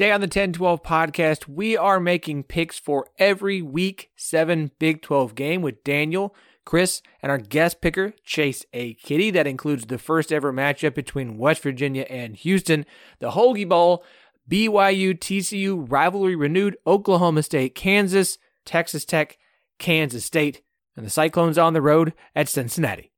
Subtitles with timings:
[0.00, 5.34] Today on the 1012 podcast, we are making picks for every week seven Big 12
[5.34, 6.34] game with Daniel,
[6.64, 8.94] Chris, and our guest picker, Chase A.
[8.94, 9.30] Kiddy.
[9.30, 12.86] That includes the first ever matchup between West Virginia and Houston,
[13.18, 14.02] the Holgy Bowl,
[14.50, 19.36] BYU TCU rivalry renewed, Oklahoma State, Kansas, Texas Tech,
[19.78, 20.62] Kansas State,
[20.96, 23.12] and the Cyclones on the road at Cincinnati.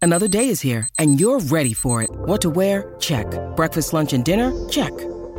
[0.00, 2.10] Another day is here, and you're ready for it.
[2.12, 2.94] What to wear?
[3.00, 3.26] Check.
[3.56, 4.52] Breakfast, lunch, and dinner?
[4.68, 4.92] Check.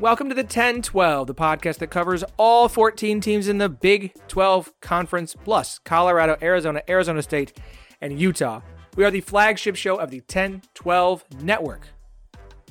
[0.00, 4.14] Welcome to the 10 12, the podcast that covers all 14 teams in the Big
[4.28, 7.58] 12 Conference, plus Colorado, Arizona, Arizona State,
[8.00, 8.62] and Utah.
[8.96, 11.88] We are the flagship show of the 10 12 network.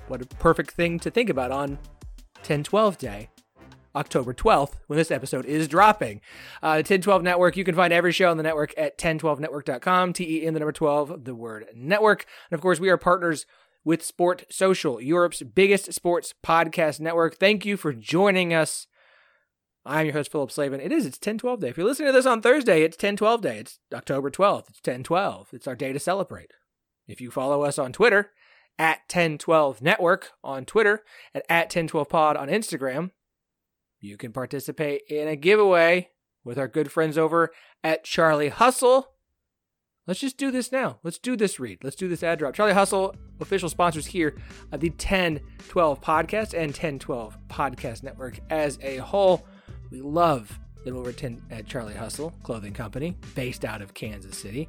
[0.07, 1.77] What a perfect thing to think about on
[2.41, 3.29] 10 12 day,
[3.95, 6.21] October 12th, when this episode is dropping.
[6.63, 10.13] Uh, the 10 12 network, you can find every show on the network at 1012network.com,
[10.13, 12.25] T E in the number 12, the word network.
[12.49, 13.45] And of course, we are partners
[13.83, 17.37] with Sport Social, Europe's biggest sports podcast network.
[17.37, 18.87] Thank you for joining us.
[19.85, 20.81] I'm your host, Phillip Slavin.
[20.81, 21.69] It is, it's 1012 day.
[21.69, 23.59] If you're listening to this on Thursday, it's 1012 day.
[23.59, 24.69] It's October 12th.
[24.69, 25.49] It's 1012.
[25.53, 26.51] It's our day to celebrate.
[27.07, 28.31] If you follow us on Twitter,
[28.77, 31.03] at 1012 Network on Twitter,
[31.33, 33.11] and at 1012 Pod on Instagram,
[33.99, 36.09] you can participate in a giveaway
[36.43, 37.51] with our good friends over
[37.83, 39.09] at Charlie Hustle.
[40.09, 40.97] Let's just do this now.
[41.03, 41.83] Let's do this read.
[41.83, 42.55] Let's do this ad drop.
[42.55, 44.35] Charlie Hustle, official sponsors here
[44.71, 49.45] of the 1012 podcast and 1012 podcast network as a whole.
[49.91, 54.67] We love that 10 at Charlie Hustle Clothing Company, based out of Kansas City.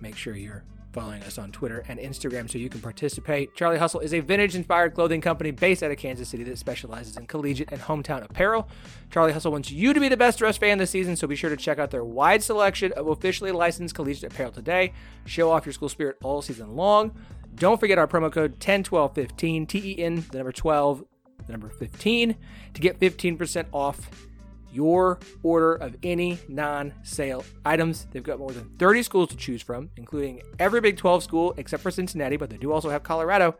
[0.00, 3.54] Make sure you're following us on Twitter and Instagram so you can participate.
[3.54, 7.16] Charlie Hustle is a vintage inspired clothing company based out of Kansas City that specializes
[7.16, 8.68] in collegiate and hometown apparel.
[9.10, 11.50] Charlie Hustle wants you to be the best dressed fan this season, so be sure
[11.50, 14.92] to check out their wide selection of officially licensed collegiate apparel today.
[15.26, 17.12] Show off your school spirit all season long.
[17.54, 21.04] Don't forget our promo code 101215, T E N, the number 12,
[21.46, 22.36] the number 15,
[22.74, 24.10] to get 15% off
[24.72, 28.06] your order of any non sale items.
[28.12, 31.82] They've got more than 30 schools to choose from, including every Big 12 school except
[31.82, 33.56] for Cincinnati, but they do also have Colorado.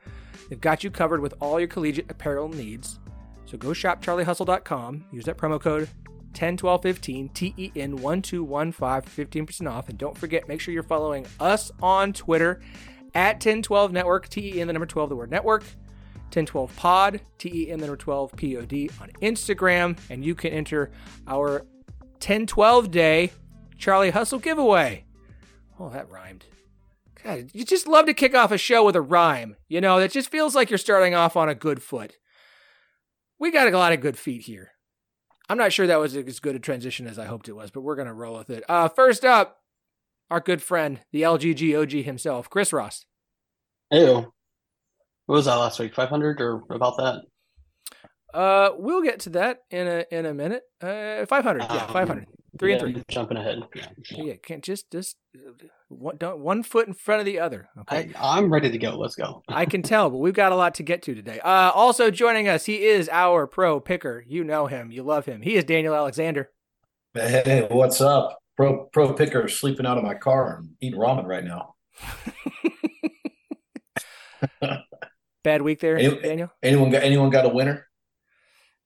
[0.49, 2.99] They've got you covered with all your collegiate apparel needs.
[3.47, 5.89] So go shop charliehustle.com, use that promo code
[6.33, 9.89] 101215 TEN 1215 for 15% off.
[9.89, 12.61] And don't forget, make sure you're following us on Twitter
[13.15, 15.65] at 1012 Network, TEN the number 12, the word network.
[16.31, 20.53] 1012 pod, T E M number 12 P O D on Instagram, and you can
[20.53, 20.91] enter
[21.27, 21.67] our
[22.21, 23.33] 1012 day
[23.79, 25.05] Charlie Hustle giveaway.
[25.79, 26.45] Oh, that rhymed.
[27.23, 29.57] God, you just love to kick off a show with a rhyme.
[29.69, 32.17] You know, it just feels like you're starting off on a good foot.
[33.39, 34.73] We got a lot of good feet here.
[35.49, 37.81] I'm not sure that was as good a transition as I hoped it was, but
[37.81, 38.63] we're going to roll with it.
[38.69, 39.63] Uh, first up,
[40.31, 43.05] our good friend, the LGG OG himself, Chris Ross.
[43.91, 44.33] Ew.
[45.31, 45.95] What was that last week?
[45.95, 47.23] 500 or about that?
[48.35, 50.65] Uh, we'll get to that in a in a minute.
[50.83, 51.61] Uh, 500.
[51.63, 52.27] Yeah, Um, 500.
[52.59, 53.03] Three yeah, and three.
[53.09, 53.61] Jumping ahead.
[53.77, 53.87] Yeah.
[54.11, 55.53] Yeah, can't just just uh,
[55.87, 57.69] one, don't, one foot in front of the other.
[57.83, 58.11] Okay.
[58.19, 58.99] I, I'm ready to go.
[58.99, 59.45] Let's go.
[59.47, 61.39] I can tell, but we've got a lot to get to today.
[61.39, 64.25] Uh, also joining us, he is our pro picker.
[64.27, 65.43] You know him, you love him.
[65.43, 66.51] He is Daniel Alexander.
[67.15, 68.37] Hey, what's up?
[68.57, 71.77] Pro pro picker sleeping out of my car and eating ramen right now.
[75.43, 76.51] Bad week there, Any- Daniel.
[76.63, 77.87] Anyone got anyone got a winner?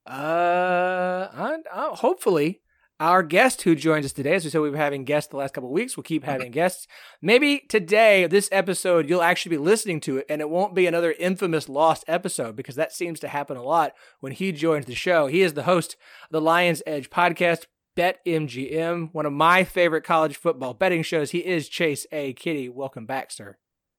[0.07, 2.61] Uh, I, I, hopefully,
[3.01, 5.55] our guest who joins us today, as we said, we've been having guests the last
[5.55, 5.97] couple of weeks.
[5.97, 6.87] We'll keep having guests.
[7.23, 11.13] Maybe today, this episode, you'll actually be listening to it, and it won't be another
[11.19, 15.27] infamous lost episode because that seems to happen a lot when he joins the show.
[15.27, 17.65] He is the host of the Lions Edge podcast.
[17.97, 21.31] BetMGM, one of my favorite college football betting shows.
[21.31, 22.33] He is Chase A.
[22.33, 22.69] Kiddy.
[22.69, 23.57] Welcome back, sir.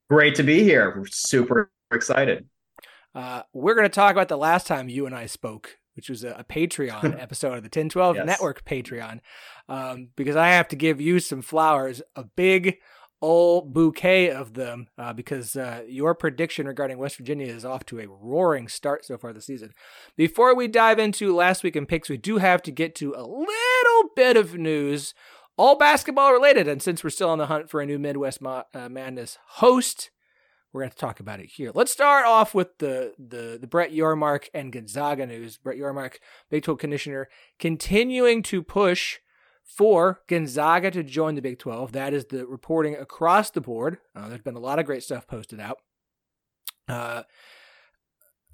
[0.10, 0.94] Great to be here.
[0.98, 2.45] We're super excited.
[3.13, 6.23] Uh, we're going to talk about the last time you and I spoke, which was
[6.23, 8.25] a, a Patreon episode of the 1012 Yes.
[8.25, 9.21] Network Patreon,
[9.69, 12.77] um, because I have to give you some flowers, a big
[13.21, 17.99] old bouquet of them, uh, because uh, your prediction regarding West Virginia is off to
[17.99, 19.71] a roaring start so far this season.
[20.17, 23.23] Before we dive into last week in picks, we do have to get to a
[23.23, 25.13] little bit of news,
[25.57, 26.67] all basketball related.
[26.67, 30.11] And since we're still on the hunt for a new Midwest Mo- uh, Madness host,
[30.75, 31.72] we're going to talk about it here.
[31.74, 35.57] Let's start off with the the the Brett Yormark and Gonzaga news.
[35.57, 36.18] Brett Yormark,
[36.50, 37.30] Big 12 commissioner,
[37.60, 39.19] continuing to push
[39.63, 41.94] for Gonzaga to join the Big 12.
[41.94, 44.00] That is the reporting across the board.
[44.13, 45.77] Uh, there's been a lot of great stuff posted out.
[46.89, 47.24] Uh,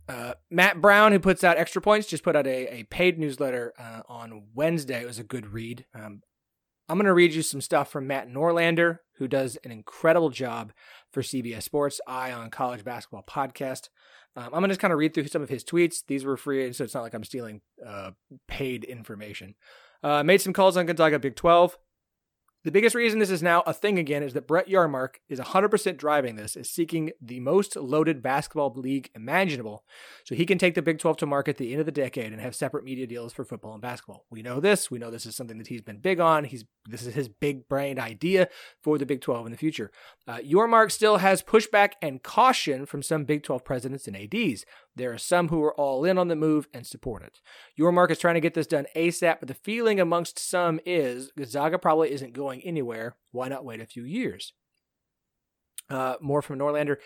[0.08, 3.74] uh, Matt Brown, who puts out extra points, just put out a, a paid newsletter
[3.80, 5.02] uh, on Wednesday.
[5.02, 5.86] It was a good read.
[5.96, 6.22] Um,
[6.90, 10.74] I'm going to read you some stuff from Matt Norlander, who does an incredible job
[11.12, 13.90] for CBS Sports Eye on College Basketball Podcast.
[14.36, 16.04] Um, I'm going to just kind of read through some of his tweets.
[16.08, 18.12] These were free, so it's not like I'm stealing uh,
[18.48, 19.56] paid information.
[20.04, 21.78] Uh, made some calls on Gonzaga Big 12.
[22.64, 25.98] The biggest reason this is now a thing again is that Brett Yormark is 100%
[25.98, 29.84] driving this, is seeking the most loaded basketball league imaginable,
[30.24, 32.32] so he can take the Big 12 to market at the end of the decade
[32.32, 34.26] and have separate media deals for football and basketball.
[34.30, 34.92] We know this.
[34.92, 36.44] We know this is something that he's been big on.
[36.44, 38.48] He's this is his big brained idea
[38.82, 39.92] for the Big 12 in the future.
[40.28, 44.66] Uh, Yormark still has pushback and caution from some Big 12 presidents and ads.
[44.96, 47.40] There are some who are all in on the move and support it.
[47.80, 51.80] Yormark is trying to get this done ASAP, but the feeling amongst some is Gonzaga
[51.80, 53.16] probably isn't going anywhere.
[53.32, 54.54] Why not wait a few years?
[55.90, 56.98] Uh, more from Norlander.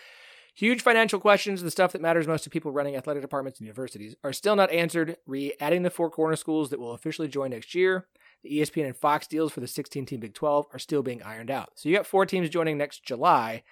[0.54, 4.16] Huge financial questions, the stuff that matters most to people running athletic departments and universities,
[4.24, 5.18] are still not answered.
[5.26, 8.06] Re adding the four corner schools that will officially join next year.
[8.42, 11.50] The ESPN and Fox deals for the 16 team Big 12 are still being ironed
[11.50, 11.72] out.
[11.74, 13.64] So you got four teams joining next July,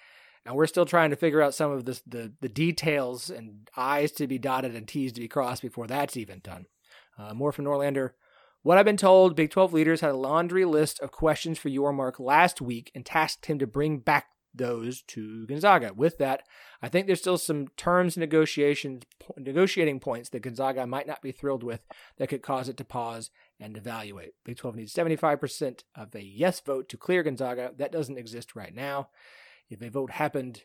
[0.45, 4.11] and we're still trying to figure out some of the, the, the details and I's
[4.13, 6.67] to be dotted and T's to be crossed before that's even done.
[7.17, 8.11] Uh, more from Norlander.
[8.61, 12.19] What I've been told, Big 12 leaders had a laundry list of questions for Yormark
[12.19, 14.25] last week and tasked him to bring back
[14.55, 15.93] those to Gonzaga.
[15.93, 16.43] With that,
[16.81, 19.03] I think there's still some terms negotiations,
[19.37, 21.81] negotiating points that Gonzaga might not be thrilled with
[22.17, 24.33] that could cause it to pause and evaluate.
[24.43, 27.71] Big 12 needs 75% of a yes vote to clear Gonzaga.
[27.77, 29.09] That doesn't exist right now.
[29.69, 30.63] If a vote happened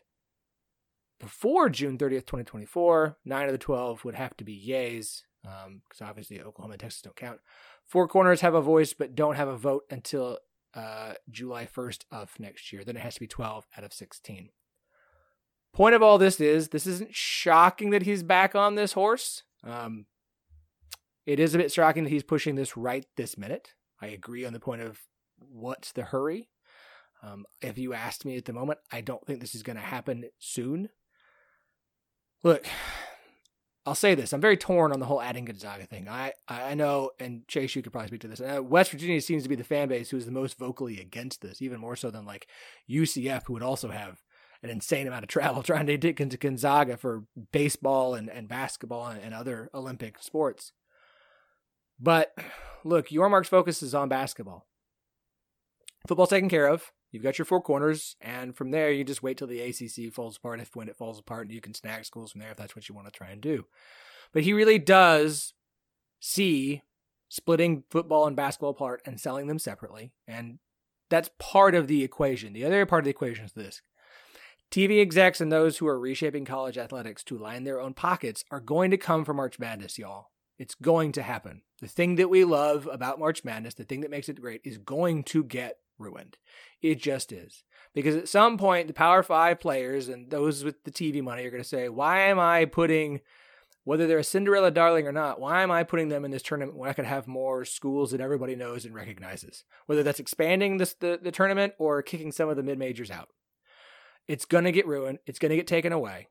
[1.19, 6.41] before June 30th, 2024, nine of the 12 would have to be yays, because obviously
[6.41, 7.39] Oklahoma and Texas don't count.
[7.85, 10.39] Four corners have a voice but don't have a vote until
[10.73, 12.83] uh, July 1st of next year.
[12.83, 14.49] Then it has to be 12 out of 16.
[15.73, 19.43] Point of all this is this isn't shocking that he's back on this horse.
[19.63, 20.05] Um,
[21.25, 23.73] it is a bit shocking that he's pushing this right this minute.
[24.01, 24.99] I agree on the point of
[25.37, 26.49] what's the hurry.
[27.23, 29.81] Um, if you asked me at the moment, I don't think this is going to
[29.81, 30.89] happen soon.
[32.43, 32.65] Look,
[33.85, 36.07] I'll say this: I'm very torn on the whole adding Gonzaga thing.
[36.09, 38.41] I I know, and Chase, you could probably speak to this.
[38.41, 41.41] Uh, West Virginia seems to be the fan base who is the most vocally against
[41.41, 42.47] this, even more so than like
[42.89, 44.21] UCF, who would also have
[44.63, 49.07] an insane amount of travel trying to get into Gonzaga for baseball and, and basketball
[49.07, 50.73] and, and other Olympic sports.
[51.99, 52.33] But
[52.83, 54.67] look, Yormark's focus is on basketball.
[56.07, 56.91] Football's taken care of.
[57.11, 60.37] You've got your four corners, and from there, you just wait till the ACC falls
[60.37, 60.61] apart.
[60.61, 62.95] If when it falls apart, you can snag schools from there if that's what you
[62.95, 63.65] want to try and do.
[64.31, 65.53] But he really does
[66.19, 66.83] see
[67.27, 70.59] splitting football and basketball apart and selling them separately, and
[71.09, 72.53] that's part of the equation.
[72.53, 73.81] The other part of the equation is this:
[74.71, 78.61] TV execs and those who are reshaping college athletics to line their own pockets are
[78.61, 80.27] going to come for March Madness, y'all.
[80.57, 81.63] It's going to happen.
[81.81, 84.77] The thing that we love about March Madness, the thing that makes it great, is
[84.77, 86.37] going to get ruined.
[86.81, 87.63] It just is.
[87.93, 91.51] Because at some point, the Power Five players and those with the TV money are
[91.51, 93.19] going to say, why am I putting,
[93.83, 96.77] whether they're a Cinderella darling or not, why am I putting them in this tournament
[96.77, 99.65] when I could have more schools that everybody knows and recognizes?
[99.87, 103.29] Whether that's expanding this, the, the tournament or kicking some of the mid majors out.
[104.27, 105.19] It's going to get ruined.
[105.25, 106.29] It's going to get taken away.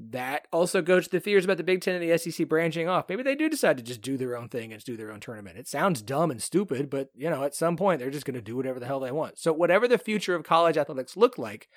[0.00, 3.08] That also goes to the fears about the Big Ten and the SEC branching off.
[3.08, 5.58] Maybe they do decide to just do their own thing and do their own tournament.
[5.58, 8.40] It sounds dumb and stupid, but you know, at some point they're just going to
[8.40, 9.38] do whatever the hell they want.
[9.40, 11.68] So whatever the future of college athletics look like,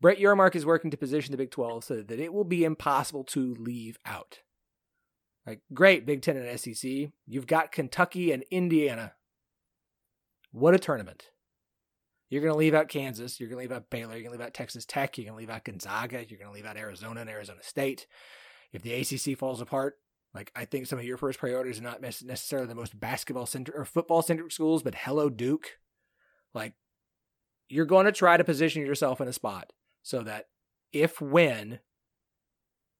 [0.00, 3.22] Brett Yormark is working to position the Big 12 so that it will be impossible
[3.24, 4.40] to leave out.
[5.46, 6.90] Like, great, Big Ten and SEC.
[7.26, 9.12] You've got Kentucky and Indiana.
[10.50, 11.30] What a tournament.
[12.30, 13.38] You're going to leave out Kansas.
[13.38, 14.12] You're going to leave out Baylor.
[14.14, 15.18] You're going to leave out Texas Tech.
[15.18, 16.24] You're going to leave out Gonzaga.
[16.26, 18.06] You're going to leave out Arizona and Arizona State.
[18.72, 19.98] If the ACC falls apart,
[20.32, 23.76] like I think some of your first priorities are not necessarily the most basketball centric
[23.76, 25.78] or football centric schools, but hello Duke.
[26.54, 26.74] Like
[27.68, 29.72] you're going to try to position yourself in a spot
[30.02, 30.46] so that
[30.92, 31.80] if when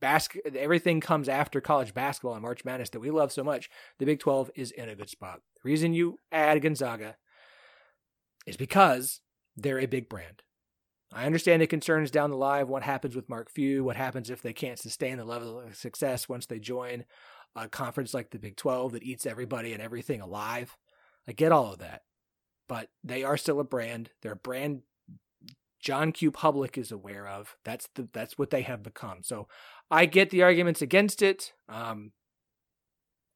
[0.01, 4.07] basket everything comes after college basketball and March Madness that we love so much, the
[4.07, 5.41] Big 12 is in a good spot.
[5.63, 7.17] The reason you add Gonzaga
[8.51, 9.21] is because
[9.57, 10.43] they're a big brand.
[11.13, 14.43] I understand the concerns down the line what happens with Mark Few, what happens if
[14.43, 17.05] they can't sustain the level of success once they join
[17.57, 20.77] a conference like the Big 12 that eats everybody and everything alive.
[21.27, 22.03] I get all of that.
[22.69, 24.11] But they are still a brand.
[24.23, 24.83] They're a brand
[25.81, 26.31] John Q.
[26.31, 27.57] Public is aware of.
[27.65, 29.23] That's the that's what they have become.
[29.23, 29.49] So
[29.91, 31.53] I get the arguments against it.
[31.69, 32.13] Um,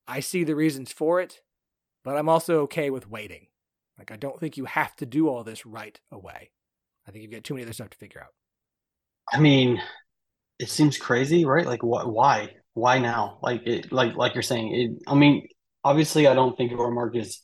[0.07, 1.41] I see the reasons for it,
[2.05, 3.47] but I'm also okay with waiting.
[3.99, 6.51] Like I don't think you have to do all this right away.
[7.07, 8.33] I think you've got too many other stuff to figure out.
[9.33, 9.81] I mean,
[10.59, 11.67] it seems crazy, right?
[11.67, 12.13] Like, what?
[12.13, 12.51] Why?
[12.75, 13.39] Why now?
[13.43, 14.75] Like, it, like, like you're saying.
[14.75, 15.47] It, I mean,
[15.83, 17.41] obviously, I don't think Yormark is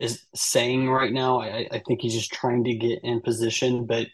[0.00, 1.40] is saying right now.
[1.40, 4.06] I, I think he's just trying to get in position, but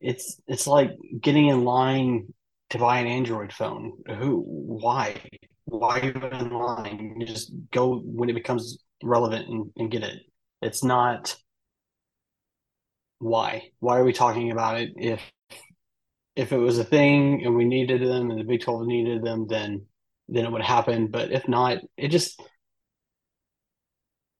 [0.00, 2.32] it's it's like getting in line
[2.70, 3.92] to buy an Android phone.
[4.18, 4.42] Who?
[4.46, 5.16] Why?
[5.66, 7.16] Why even in line?
[7.18, 10.20] You just go when it becomes relevant and, and get it.
[10.62, 11.36] It's not.
[13.18, 13.70] Why?
[13.80, 14.92] Why are we talking about it?
[14.96, 15.20] If
[16.36, 19.46] if it was a thing and we needed them and the Big Twelve needed them,
[19.48, 19.86] then
[20.28, 21.08] then it would happen.
[21.08, 22.40] But if not, it just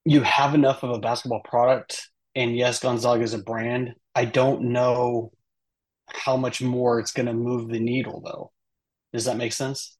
[0.04, 2.08] you have enough of a basketball product.
[2.34, 3.94] And yes, Gonzaga is a brand.
[4.14, 5.32] I don't know
[6.08, 8.52] how much more it's going to move the needle, though.
[9.12, 9.98] Does that make sense?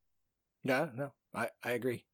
[0.64, 2.04] Yeah, no, I, I agree.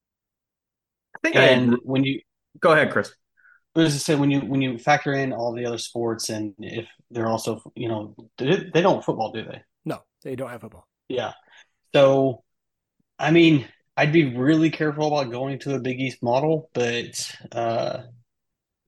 [1.14, 2.20] I think And I, when you,
[2.58, 3.12] go ahead, Chris.
[3.76, 6.54] I was to say when you when you factor in all the other sports and
[6.59, 9.62] if they're also you know they, they don't football do they?
[9.85, 10.87] No, they don't have football.
[11.09, 11.33] Yeah.
[11.95, 12.43] So,
[13.19, 13.66] I mean,
[13.97, 18.02] I'd be really careful about going to a Big East model, but uh,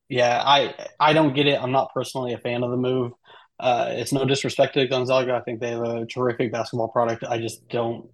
[0.09, 1.61] yeah, I I don't get it.
[1.61, 3.13] I'm not personally a fan of the move.
[3.59, 5.35] Uh, it's no disrespect to Gonzaga.
[5.35, 7.25] I think they have a terrific basketball product.
[7.25, 8.11] I just don't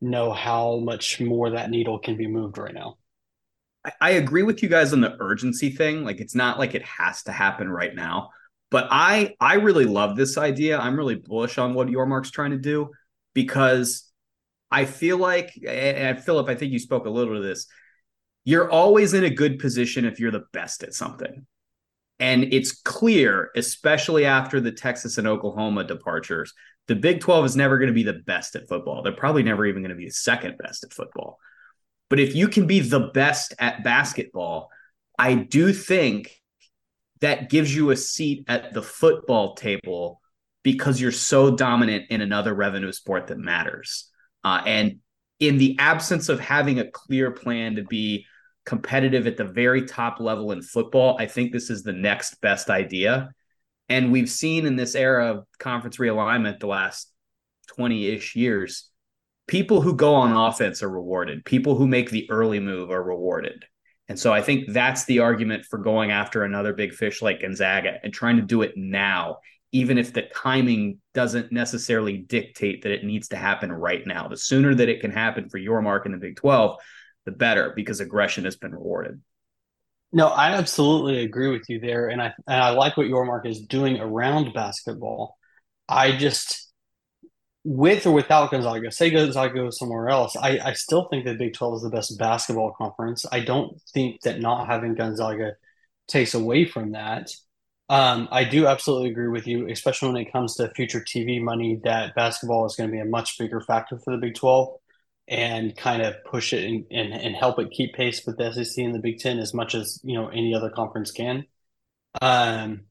[0.00, 2.96] know how much more that needle can be moved right now.
[3.86, 6.04] I, I agree with you guys on the urgency thing.
[6.04, 8.30] Like it's not like it has to happen right now.
[8.70, 10.78] But I I really love this idea.
[10.78, 12.90] I'm really bullish on what Yormark's trying to do
[13.32, 14.10] because
[14.70, 17.66] I feel like and Phillip, I think you spoke a little to this.
[18.44, 21.46] You're always in a good position if you're the best at something.
[22.18, 26.52] And it's clear, especially after the Texas and Oklahoma departures,
[26.88, 29.02] the Big 12 is never going to be the best at football.
[29.02, 31.38] They're probably never even going to be the second best at football.
[32.08, 34.70] But if you can be the best at basketball,
[35.18, 36.30] I do think
[37.20, 40.20] that gives you a seat at the football table
[40.62, 44.10] because you're so dominant in another revenue sport that matters.
[44.44, 44.98] Uh, and
[45.40, 48.26] in the absence of having a clear plan to be
[48.64, 52.68] competitive at the very top level in football, I think this is the next best
[52.68, 53.30] idea.
[53.88, 57.12] And we've seen in this era of conference realignment the last
[57.76, 58.90] 20 ish years,
[59.46, 63.64] people who go on offense are rewarded, people who make the early move are rewarded.
[64.08, 67.98] And so I think that's the argument for going after another big fish like Gonzaga
[68.02, 69.38] and trying to do it now,
[69.72, 74.28] even if the timing doesn't necessarily dictate that it needs to happen right now.
[74.28, 76.76] The sooner that it can happen for Yormark in the Big 12,
[77.24, 79.20] the better because aggression has been rewarded.
[80.12, 83.62] No, I absolutely agree with you there, and I and I like what Yormark is
[83.62, 85.36] doing around basketball.
[85.88, 86.65] I just
[87.66, 91.52] with or without Gonzaga, say Gonzaga goes somewhere else, I, I still think that Big
[91.52, 93.26] 12 is the best basketball conference.
[93.30, 95.56] I don't think that not having Gonzaga
[96.06, 97.28] takes away from that.
[97.88, 101.80] Um, I do absolutely agree with you, especially when it comes to future TV money,
[101.82, 104.68] that basketball is going to be a much bigger factor for the Big 12
[105.26, 108.84] and kind of push it and, and, and help it keep pace with the SEC
[108.84, 111.46] and the Big Ten as much as you know any other conference can.
[112.22, 112.82] Um,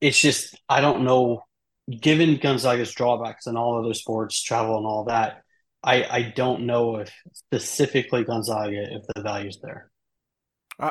[0.00, 1.42] it's just I don't know,
[1.88, 5.42] given Gonzaga's drawbacks and all other sports, travel and all that.
[5.82, 9.90] I I don't know if specifically Gonzaga if the value's there.
[10.78, 10.90] Uh,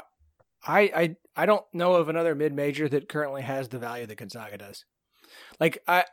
[0.66, 4.18] I I I don't know of another mid major that currently has the value that
[4.18, 4.86] Gonzaga does.
[5.60, 6.06] Like I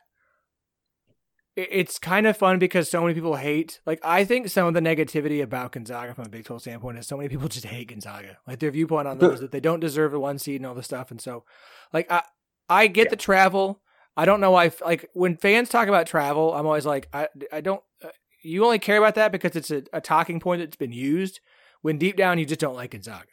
[1.57, 3.81] it's kind of fun because so many people hate.
[3.87, 7.07] Like, I think some of the negativity about Gonzaga from a Big 12 standpoint is
[7.07, 8.39] so many people just hate Gonzaga.
[8.47, 10.87] Like, their viewpoint on those that they don't deserve the one seed and all this
[10.87, 11.11] stuff.
[11.11, 11.45] And so,
[11.93, 12.23] like, I
[12.69, 13.11] I get yeah.
[13.11, 13.81] the travel.
[14.17, 14.71] I don't know why.
[14.85, 17.83] Like, when fans talk about travel, I'm always like, I I don't.
[18.03, 18.09] Uh,
[18.43, 21.41] you only care about that because it's a, a talking point that's been used.
[21.83, 23.27] When deep down you just don't like Gonzaga.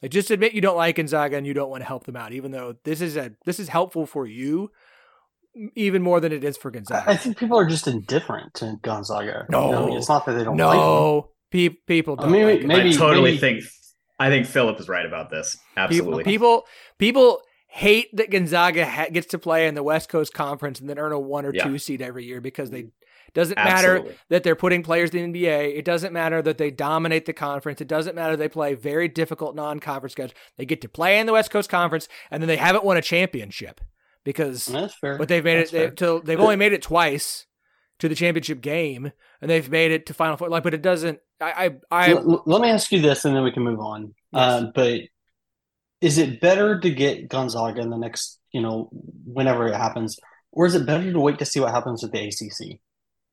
[0.00, 2.32] Like, just admit you don't like Gonzaga and you don't want to help them out,
[2.32, 4.70] even though this is a this is helpful for you
[5.74, 7.10] even more than it is for Gonzaga.
[7.10, 9.46] I think people are just indifferent to Gonzaga.
[9.48, 10.56] No, you know, I mean, it's not that they don't.
[10.56, 12.16] No, like Pe- people.
[12.16, 13.64] Don't I mean, like maybe I totally maybe, think.
[14.20, 15.56] I think Phillip is right about this.
[15.76, 16.24] Absolutely.
[16.24, 16.64] People,
[16.98, 17.42] people, people
[17.78, 21.12] hate that Gonzaga ha- gets to play in the West Coast Conference and then earn
[21.12, 21.64] a one or Yeah.
[21.64, 22.88] two seed every year because they
[23.34, 25.76] doesn't matter that they're putting players in the NBA.
[25.76, 27.80] It doesn't matter that they dominate the conference.
[27.80, 30.34] It doesn't matter they play very difficult non-conference schedules.
[30.56, 33.02] They get to play in the West Coast Conference and then they haven't won a
[33.02, 33.80] championship
[34.24, 35.18] because That's fair.
[35.18, 37.46] but they've made That's it they, to, they've only made it twice
[37.98, 41.20] to the championship game and they've made it to final four like but it doesn't
[41.40, 43.78] I I, I L- l- let me ask you this, and then we can move
[43.78, 44.14] on.
[44.32, 44.62] Yes.
[44.62, 45.02] Um, but
[46.00, 48.88] is it better to get Gonzaga in the next, you know,
[49.24, 50.18] whenever it happens,
[50.52, 52.80] or is it better to wait to see what happens with the ACC?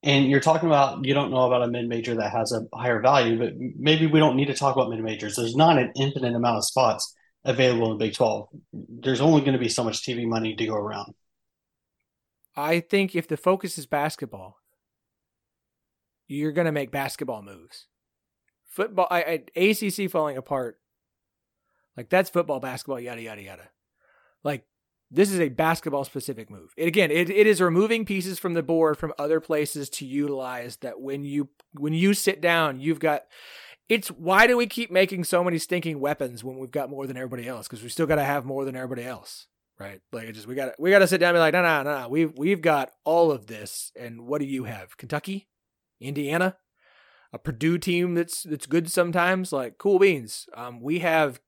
[0.03, 3.01] And you're talking about you don't know about a mid major that has a higher
[3.01, 5.35] value, but maybe we don't need to talk about mid majors.
[5.35, 8.49] There's not an infinite amount of spots available in Big 12.
[8.73, 11.13] There's only going to be so much TV money to go around.
[12.55, 14.57] I think if the focus is basketball,
[16.27, 17.87] you're going to make basketball moves.
[18.67, 20.79] Football, I, I, ACC falling apart,
[21.97, 23.69] like that's football, basketball, yada yada yada.
[24.43, 24.65] Like
[25.11, 26.73] this is a basketball specific move.
[26.77, 30.77] And again, it, it is removing pieces from the board from other places to utilize.
[30.77, 33.23] That when you when you sit down, you've got.
[33.87, 37.17] It's why do we keep making so many stinking weapons when we've got more than
[37.17, 37.67] everybody else?
[37.67, 39.45] Because we still got to have more than everybody else
[39.79, 40.01] right?
[40.11, 41.61] Like it just we got to we got to sit down and be like, no,
[41.61, 44.97] no, no, we've we've got all of this, and what do you have?
[44.97, 45.47] Kentucky,
[45.99, 46.57] Indiana,
[47.33, 49.51] a Purdue team that's that's good sometimes.
[49.51, 50.47] Like cool beans.
[50.55, 51.39] Um, we have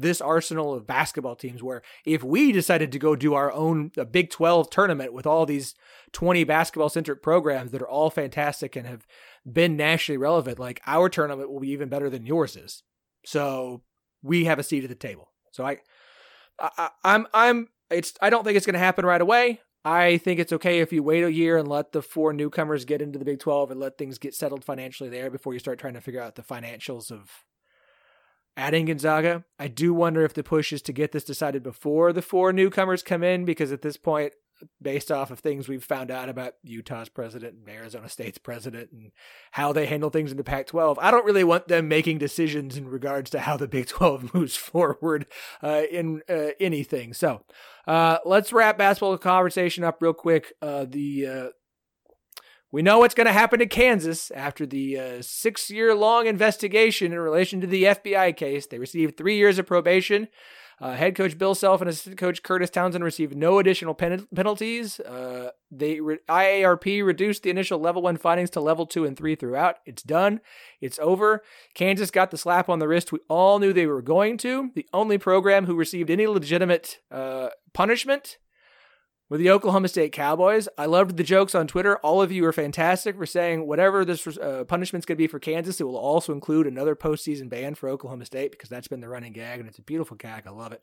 [0.00, 4.04] this arsenal of basketball teams where if we decided to go do our own a
[4.04, 5.74] Big 12 tournament with all these
[6.12, 9.06] 20 basketball centric programs that are all fantastic and have
[9.50, 12.82] been nationally relevant, like our tournament will be even better than yours is.
[13.24, 13.82] So
[14.22, 15.32] we have a seat at the table.
[15.52, 15.78] So I,
[16.58, 19.60] I I'm I'm it's I don't think it's going to happen right away.
[19.84, 23.00] I think it's okay if you wait a year and let the four newcomers get
[23.00, 25.94] into the Big 12 and let things get settled financially there before you start trying
[25.94, 27.30] to figure out the financials of
[28.58, 29.44] adding Gonzaga.
[29.58, 33.02] I do wonder if the push is to get this decided before the four newcomers
[33.04, 34.34] come in because at this point
[34.82, 39.12] based off of things we've found out about Utah's president and Arizona State's president and
[39.52, 40.98] how they handle things in the Pac 12.
[41.00, 44.56] I don't really want them making decisions in regards to how the Big 12 moves
[44.56, 45.26] forward
[45.62, 47.12] uh, in uh, anything.
[47.12, 47.42] So
[47.86, 50.52] uh, let's wrap basketball conversation up real quick.
[50.60, 51.48] Uh, the uh,
[52.70, 57.12] we know what's going to happen to Kansas after the uh, six year long investigation
[57.12, 58.66] in relation to the FBI case.
[58.66, 60.28] They received three years of probation.
[60.80, 65.00] Uh, head coach Bill Self and assistant coach Kurtis Townsend received no additional pen- penalties.
[65.00, 69.34] Uh, they re- IARP reduced the initial level one findings to level two and three
[69.34, 69.78] throughout.
[69.84, 70.40] It's done.
[70.80, 71.42] It's over.
[71.74, 74.70] Kansas got the slap on the wrist we all knew they were going to.
[74.76, 78.38] The only program who received any legitimate uh, punishment
[79.28, 80.68] were the Oklahoma State Cowboys.
[80.78, 81.98] I loved the jokes on Twitter.
[81.98, 85.38] All of you are fantastic for saying whatever this uh, punishment's going to be for
[85.38, 89.08] Kansas, it will also include another postseason ban for Oklahoma State because that's been the
[89.08, 90.46] running gag, and it's a beautiful gag.
[90.46, 90.82] I love it.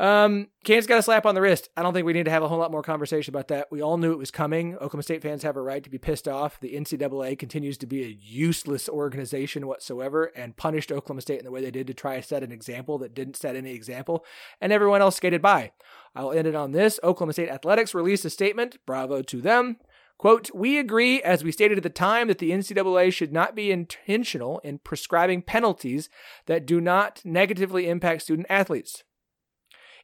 [0.00, 1.68] Um, Kansas got a slap on the wrist.
[1.76, 3.70] I don't think we need to have a whole lot more conversation about that.
[3.70, 4.72] We all knew it was coming.
[4.76, 6.58] Oklahoma State fans have a right to be pissed off.
[6.58, 11.50] The NCAA continues to be a useless organization whatsoever and punished Oklahoma State in the
[11.50, 14.24] way they did to try to set an example that didn't set any example,
[14.58, 15.72] and everyone else skated by.
[16.16, 16.98] I'll end it on this.
[17.04, 18.78] Oklahoma State Athletics released a statement.
[18.86, 19.76] Bravo to them.
[20.16, 23.70] Quote, we agree, as we stated at the time, that the NCAA should not be
[23.70, 26.08] intentional in prescribing penalties
[26.46, 29.04] that do not negatively impact student athletes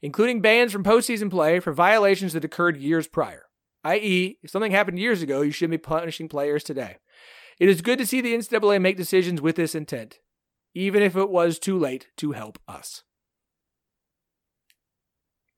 [0.03, 3.47] including bans from postseason play for violations that occurred years prior.
[3.85, 6.97] I.e., if something happened years ago, you shouldn't be punishing players today.
[7.59, 10.19] It is good to see the NCAA make decisions with this intent,
[10.75, 13.05] even if it was too late to help us.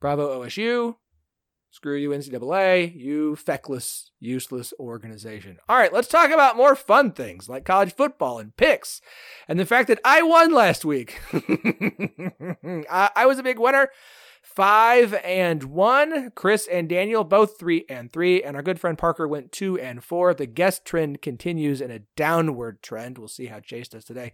[0.00, 0.96] Bravo OSU.
[1.70, 5.58] Screw you, NCAA, you feckless, useless organization.
[5.68, 9.02] All right, let's talk about more fun things like college football and picks
[9.46, 11.20] and the fact that I won last week.
[12.90, 13.90] I, I was a big winner
[14.54, 16.30] five and one.
[16.34, 20.02] Chris and Daniel both three and three, and our good friend Parker went two and
[20.02, 20.34] four.
[20.34, 23.18] The guest trend continues in a downward trend.
[23.18, 24.32] We'll see how Chase does today.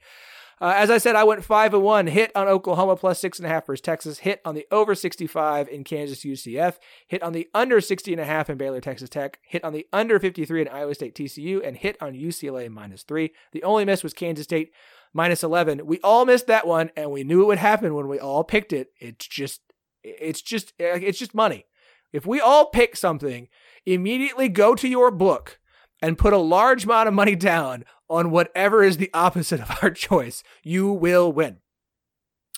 [0.60, 2.06] Uh, as I said, I went five and one.
[2.06, 4.20] Hit on Oklahoma plus six and a half versus Texas.
[4.20, 6.76] Hit on the over 65 in Kansas UCF.
[7.08, 9.40] Hit on the under 60 and a half in Baylor Texas Tech.
[9.42, 13.32] Hit on the under 53 in Iowa State TCU, and hit on UCLA minus three.
[13.52, 14.70] The only miss was Kansas State
[15.12, 15.86] minus 11.
[15.86, 18.72] We all missed that one, and we knew it would happen when we all picked
[18.72, 18.88] it.
[18.98, 19.60] It's just
[20.04, 21.66] it's just it's just money.
[22.12, 23.48] If we all pick something,
[23.84, 25.58] immediately go to your book
[26.00, 29.90] and put a large amount of money down on whatever is the opposite of our
[30.08, 30.44] choice.
[30.62, 31.58] You will win.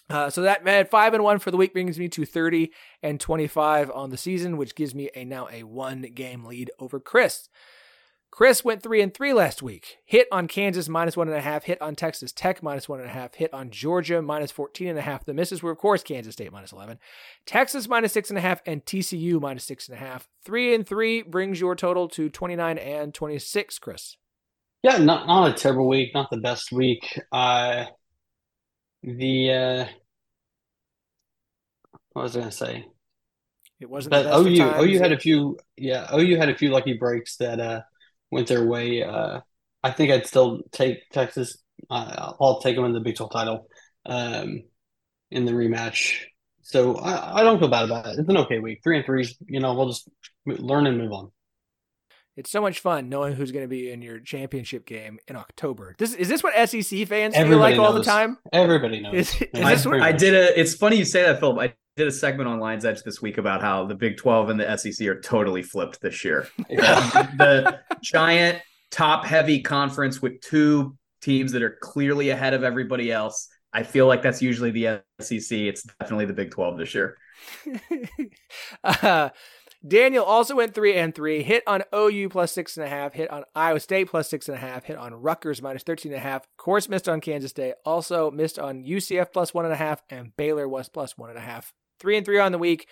[0.08, 2.70] Uh, so that man five and one for the week brings me to thirty
[3.02, 6.70] and twenty five on the season, which gives me a now a one game lead
[6.78, 7.48] over Chris.
[8.36, 9.96] Chris went three and three last week.
[10.04, 11.64] Hit on Kansas minus one and a half.
[11.64, 13.36] Hit on Texas Tech minus one and a half.
[13.36, 15.24] Hit on Georgia minus 14 and a half.
[15.24, 16.98] The misses were, of course, Kansas State minus 11.
[17.46, 20.28] Texas minus six and a half and TCU minus six and a half.
[20.44, 24.18] Three and three brings your total to 29 and 26, Chris.
[24.82, 27.18] Yeah, not not a terrible week, not the best week.
[27.32, 27.86] Uh,
[29.02, 29.84] the uh,
[32.12, 32.86] what was I going to say?
[33.80, 34.10] It wasn't.
[34.10, 34.82] But OU.
[34.82, 37.80] OU had a few yeah OU had a few lucky breaks that uh
[38.36, 39.02] went their way.
[39.02, 39.40] Uh,
[39.82, 41.58] I think I'd still take Texas.
[41.90, 43.68] Uh, I'll take them in the Big 12 title
[44.04, 44.62] um,
[45.30, 46.20] in the rematch.
[46.62, 48.18] So I, I don't feel bad about it.
[48.18, 48.80] It's an okay week.
[48.84, 49.36] Three and threes.
[49.46, 50.08] You know, we'll just
[50.44, 51.32] learn and move on.
[52.36, 55.94] It's so much fun knowing who's going to be in your championship game in October.
[55.98, 58.36] This is this what SEC fans feel Everybody like all the time?
[58.52, 59.14] Everybody knows.
[59.14, 60.60] Is, is Yeah, this what, I did a.
[60.60, 61.58] It's funny you say that, Phillip.
[61.58, 64.60] I did a segment on Lions Edge this week about how the Big Twelve and
[64.60, 66.46] the SEC are totally flipped this year.
[66.68, 67.30] Yeah.
[67.38, 73.48] the giant top-heavy conference with two teams that are clearly ahead of everybody else.
[73.72, 75.58] I feel like that's usually the SEC.
[75.58, 77.16] It's definitely the Big Twelve this year.
[78.84, 79.30] uh,
[79.86, 81.42] Daniel also went three and three.
[81.42, 83.14] Hit on OU plus six and a half.
[83.14, 84.84] Hit on Iowa State plus six and a half.
[84.84, 86.42] Hit on Rutgers minus thirteen and a half.
[86.42, 87.74] Of course, missed on Kansas State.
[87.86, 91.38] Also missed on UCF plus one and a half and Baylor was plus one and
[91.38, 91.72] a half.
[91.98, 92.88] Three and three on the week.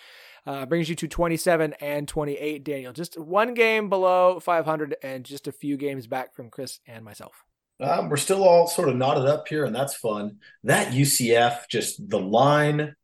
[0.47, 2.93] Uh, brings you to 27 and 28, Daniel.
[2.93, 7.45] Just one game below 500 and just a few games back from Chris and myself.
[7.81, 10.39] Um, we're still all sort of knotted up here, and that's fun.
[10.63, 12.95] That UCF, just the line,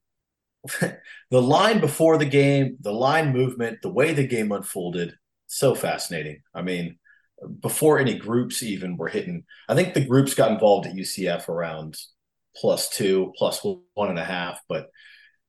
[0.80, 5.14] the line before the game, the line movement, the way the game unfolded,
[5.46, 6.42] so fascinating.
[6.54, 6.98] I mean,
[7.60, 11.96] before any groups even were hitting, I think the groups got involved at UCF around
[12.54, 14.90] plus two, plus one and a half, but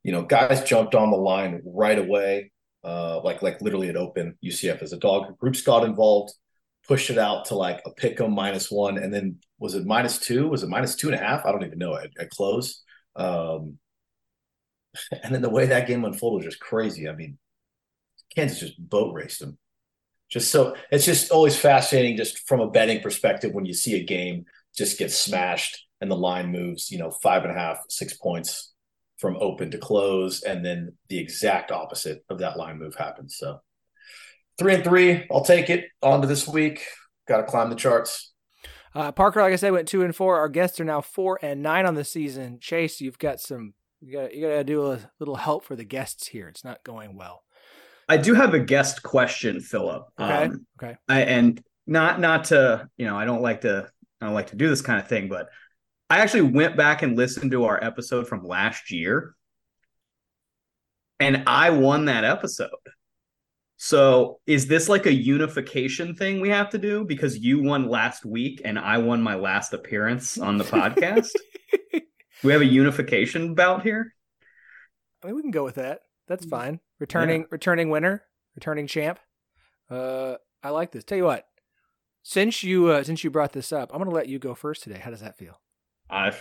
[0.03, 2.51] you know, guys jumped on the line right away,
[2.83, 5.37] uh, like like literally it opened UCF as a dog.
[5.37, 6.33] Groups got involved,
[6.87, 10.19] pushed it out to like a pick 'em minus one, and then was it minus
[10.19, 10.47] two?
[10.47, 11.45] Was it minus two and a half?
[11.45, 12.83] I don't even know at, at close.
[13.15, 13.77] Um,
[15.23, 17.07] and then the way that game unfolded was just crazy.
[17.07, 17.37] I mean,
[18.35, 19.57] Kansas just boat raced them.
[20.29, 24.03] Just so it's just always fascinating, just from a betting perspective, when you see a
[24.03, 28.13] game just get smashed and the line moves, you know, five and a half, six
[28.13, 28.70] points
[29.21, 33.37] from open to close, and then the exact opposite of that line move happens.
[33.37, 33.61] So
[34.57, 35.85] three and three, I'll take it.
[36.01, 36.83] On to this week.
[37.27, 38.33] Got to climb the charts.
[38.95, 40.37] Uh, Parker, like I said, went two and four.
[40.37, 42.57] Our guests are now four and nine on the season.
[42.59, 43.75] Chase, you've got some.
[44.01, 46.47] You got you got to do a little help for the guests here.
[46.47, 47.43] It's not going well.
[48.09, 50.03] I do have a guest question, Phillip.
[50.19, 50.45] Okay.
[50.45, 50.97] Um, okay.
[51.07, 53.87] I, and not not to you know I don't like to
[54.19, 55.47] I don't like to do this kind of thing, but
[56.11, 59.33] I actually went back and listened to our episode from last year,
[61.21, 62.69] and I won that episode.
[63.77, 68.25] So is this like a unification thing we have to do because you won last
[68.25, 71.31] week and I won my last appearance on the podcast?
[72.43, 74.13] we have a unification bout here?
[75.23, 75.99] I mean, we can go with that.
[75.99, 76.05] Mm.
[76.27, 76.81] That's fine.
[76.99, 79.17] Returning returning winner, returning champ.
[79.89, 81.05] Uh, I like this.
[81.05, 81.47] Tell you what,
[82.21, 84.99] since you uh, since you brought this up, I'm gonna let you go first today.
[84.99, 85.61] How does that feel?
[86.11, 86.31] I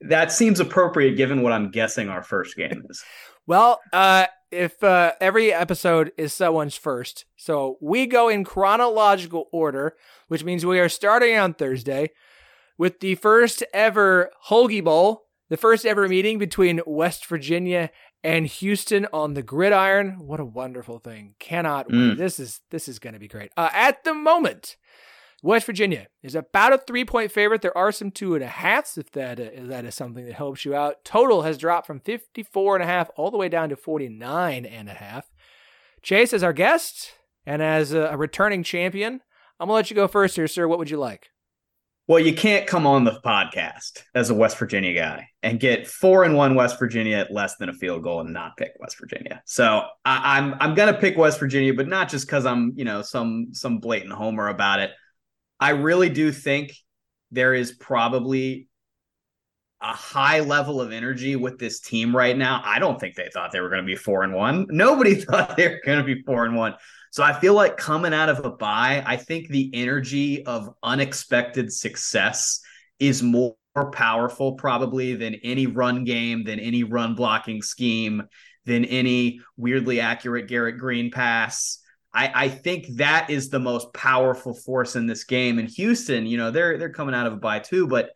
[0.00, 3.02] that seems appropriate given what I'm guessing our first game is.
[3.46, 9.96] Well, uh, if uh, every episode is someone's first, so we go in chronological order,
[10.28, 12.10] which means we are starting on Thursday
[12.78, 17.90] with the first ever Holgy Bowl, the first ever meeting between West Virginia
[18.22, 20.26] and Houston on the gridiron.
[20.26, 21.34] What a wonderful thing!
[21.38, 21.96] Cannot wait.
[21.96, 22.16] Mm.
[22.16, 23.52] This is this is going to be great.
[23.58, 24.76] Uh, at the moment,
[25.44, 27.60] West Virginia is about a three point favorite.
[27.60, 30.64] There are some two and a halves if that, uh, that is something that helps
[30.64, 31.04] you out.
[31.04, 34.88] Total has dropped from 54 and a half all the way down to 49 and
[34.88, 35.26] a half.
[36.00, 37.12] Chase, as our guest
[37.44, 39.20] and as a, a returning champion,
[39.60, 40.66] I'm going to let you go first here, sir.
[40.66, 41.28] What would you like?
[42.06, 46.24] Well, you can't come on the podcast as a West Virginia guy and get four
[46.24, 49.42] and one West Virginia at less than a field goal and not pick West Virginia.
[49.44, 53.00] So I, I'm I'm gonna pick West Virginia, but not just because I'm you know
[53.00, 54.90] some some blatant homer about it.
[55.60, 56.72] I really do think
[57.30, 58.68] there is probably
[59.80, 62.62] a high level of energy with this team right now.
[62.64, 64.66] I don't think they thought they were going to be four and one.
[64.70, 66.74] Nobody thought they were going to be four and one.
[67.10, 71.72] So I feel like coming out of a bye, I think the energy of unexpected
[71.72, 72.60] success
[72.98, 73.56] is more
[73.92, 78.22] powerful probably than any run game, than any run blocking scheme,
[78.64, 81.78] than any weirdly accurate Garrett Greene pass.
[82.14, 85.58] I, I think that is the most powerful force in this game.
[85.58, 88.10] And Houston, you know, they're they're coming out of a bye too, but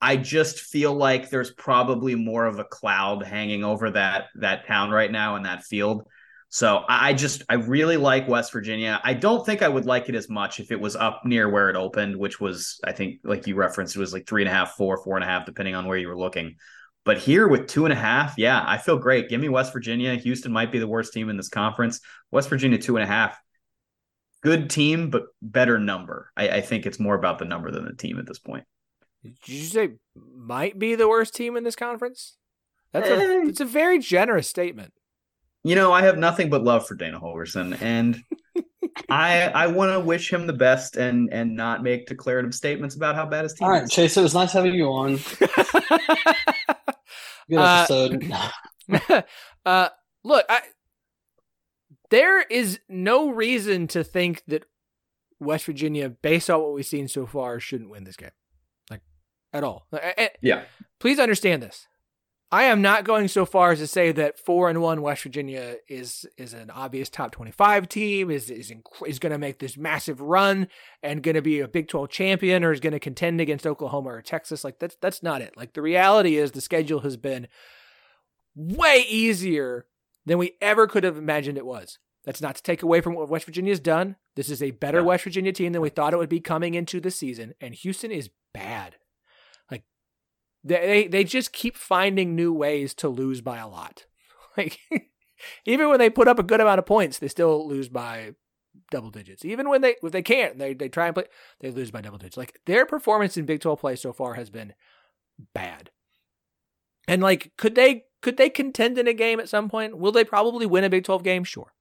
[0.00, 4.90] I just feel like there's probably more of a cloud hanging over that that town
[4.90, 6.06] right now and that field.
[6.48, 9.00] So I just I really like West Virginia.
[9.02, 11.70] I don't think I would like it as much if it was up near where
[11.70, 14.54] it opened, which was I think like you referenced, it was like three and a
[14.54, 16.56] half, four, four and a half, depending on where you were looking.
[17.06, 19.28] But here with two and a half, yeah, I feel great.
[19.28, 20.16] Give me West Virginia.
[20.16, 22.00] Houston might be the worst team in this conference.
[22.32, 23.38] West Virginia two and a half,
[24.42, 26.32] good team, but better number.
[26.36, 28.64] I, I think it's more about the number than the team at this point.
[29.22, 29.90] Did you say
[30.34, 32.36] might be the worst team in this conference?
[32.92, 33.44] That's a eh.
[33.46, 34.92] it's a very generous statement.
[35.62, 38.20] You know, I have nothing but love for Dana Holgorsen, and
[39.08, 43.14] I I want to wish him the best and and not make declarative statements about
[43.14, 43.68] how bad his team is.
[43.68, 43.90] All right, is.
[43.90, 45.16] Chase, it was nice having you on.
[47.48, 48.32] Good episode.
[48.32, 49.22] Uh,
[49.66, 49.88] uh,
[50.24, 50.60] look, I,
[52.10, 54.64] there is no reason to think that
[55.38, 58.30] West Virginia, based on what we've seen so far, shouldn't win this game,
[58.90, 59.02] like
[59.52, 59.86] at all.
[60.16, 60.64] And Yeah.
[60.98, 61.86] please understand this.
[62.52, 65.76] I am not going so far as to say that four and one West Virginia
[65.88, 69.58] is is an obvious top twenty five team is is inc- is going to make
[69.58, 70.68] this massive run
[71.02, 74.10] and going to be a Big Twelve champion or is going to contend against Oklahoma
[74.10, 74.62] or Texas.
[74.62, 75.56] Like that's that's not it.
[75.56, 77.48] Like the reality is the schedule has been
[78.54, 79.86] way easier
[80.24, 81.98] than we ever could have imagined it was.
[82.24, 84.16] That's not to take away from what West Virginia's done.
[84.34, 85.04] This is a better Yeah.
[85.04, 88.10] West Virginia team than we thought it would be coming into the season, and Houston
[88.10, 88.96] is bad.
[90.66, 94.06] They, they just keep finding new ways to lose by a lot.
[94.56, 94.78] Like
[95.66, 98.36] even when they put up a good amount of points, they still lose by
[98.90, 99.44] double digits.
[99.44, 101.24] Even when they if they can't, they they try and play,
[101.60, 102.38] they lose by double digits.
[102.38, 104.72] Like their performance in Big 12 play so far has been
[105.52, 105.90] bad.
[107.06, 109.98] And like could they could they contend in a game at some point?
[109.98, 111.44] Will they probably win a Big 12 game?
[111.44, 111.74] Sure.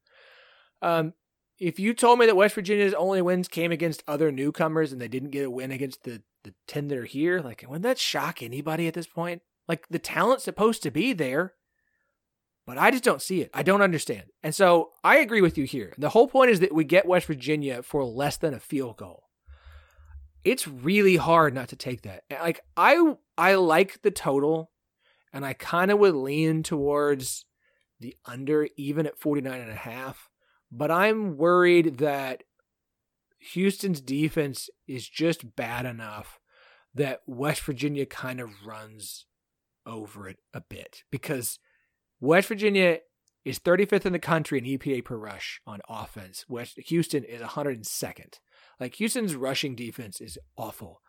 [0.81, 1.13] Um
[1.59, 5.07] if you told me that West Virginia's only wins came against other newcomers and they
[5.07, 8.43] didn't get a win against the the 10 that are here, like wouldn't that shock
[8.43, 9.41] anybody at this point?
[9.67, 11.53] Like the talent's supposed to be there,
[12.67, 13.49] but I just don't see it.
[13.53, 14.25] I don't understand.
[14.43, 15.93] And so I agree with you here.
[15.97, 19.23] The whole point is that we get West Virginia for less than a field goal.
[20.43, 22.23] It's really hard not to take that.
[22.29, 24.71] Like I I like the total
[25.33, 27.45] and I kind of would lean towards
[27.99, 30.29] the under even at 49 and a half,
[30.77, 32.43] but I'm worried that
[33.53, 36.39] Houston's defense is just bad enough
[36.93, 39.25] that West Virginia kind of runs
[39.85, 41.59] over it a bit because
[42.19, 42.99] West Virginia
[43.43, 46.45] is 35th in the country in EPA per rush on offense.
[46.49, 48.39] West Houston is 102nd.
[48.79, 51.01] Like Houston's rushing defense is awful.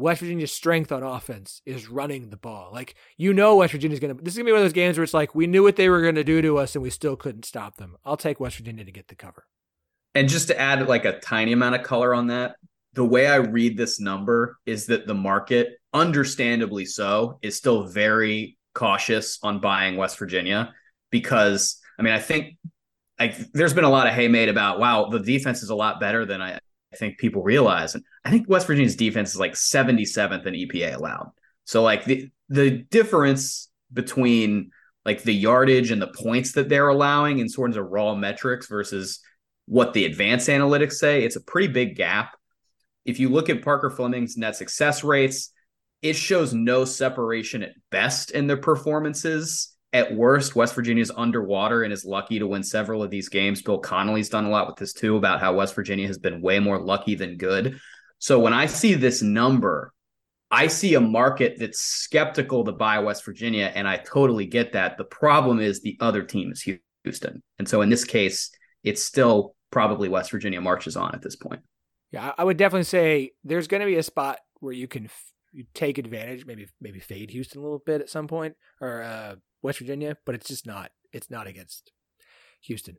[0.00, 2.70] West Virginia's strength on offense is running the ball.
[2.72, 4.96] Like you know West Virginia's to this is going to be one of those games
[4.96, 6.90] where it's like we knew what they were going to do to us and we
[6.90, 7.96] still couldn't stop them.
[8.04, 9.46] I'll take West Virginia to get the cover.
[10.14, 12.56] And just to add like a tiny amount of color on that,
[12.94, 18.56] the way I read this number is that the market, understandably so, is still very
[18.74, 20.72] cautious on buying West Virginia
[21.10, 22.56] because I mean I think
[23.18, 26.00] like there's been a lot of hay made about wow the defense is a lot
[26.00, 26.58] better than I
[26.96, 31.32] think people realize and I think West Virginia's defense is like 77th in EPA allowed
[31.64, 34.70] so like the the difference between
[35.04, 39.20] like the yardage and the points that they're allowing in sorts of raw metrics versus
[39.66, 42.36] what the advanced analytics say it's a pretty big gap
[43.04, 45.52] if you look at Parker Fleming's net success rates
[46.02, 49.76] it shows no separation at best in their performances.
[49.92, 53.60] At worst, West Virginia's underwater and is lucky to win several of these games.
[53.60, 56.60] Bill Connelly's done a lot with this too about how West Virginia has been way
[56.60, 57.80] more lucky than good.
[58.18, 59.92] So when I see this number,
[60.50, 64.98] I see a market that's skeptical to buy West Virginia, and I totally get that.
[64.98, 66.68] The problem is the other team is
[67.04, 67.42] Houston.
[67.58, 68.50] And so in this case,
[68.82, 71.62] it's still probably West Virginia marches on at this point.
[72.10, 75.64] Yeah, I would definitely say there's going to be a spot where you can f-
[75.74, 79.78] take advantage, maybe maybe fade Houston a little bit at some point or uh, West
[79.78, 81.92] Virginia, but it's just not it's not against
[82.62, 82.96] Houston.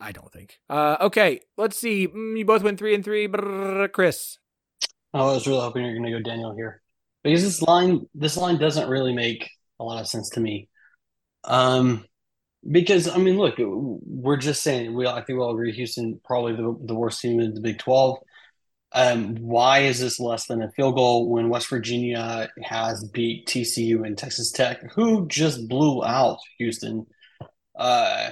[0.00, 0.58] I don't think.
[0.70, 2.08] Uh, okay, let's see.
[2.08, 3.28] Mm, you both went three and three.
[3.28, 4.38] Brrr, Chris,
[5.12, 6.82] I was really hoping you're going to go Daniel here
[7.22, 10.68] because this line this line doesn't really make a lot of sense to me.
[11.44, 12.04] Um,
[12.70, 15.06] because I mean, look, we're just saying we.
[15.06, 18.18] I think we all agree Houston probably the the worst team in the Big Twelve.
[18.92, 24.04] Um, why is this less than a field goal when West Virginia has beat TCU
[24.04, 27.06] and Texas Tech, who just blew out Houston?
[27.78, 28.30] Uh,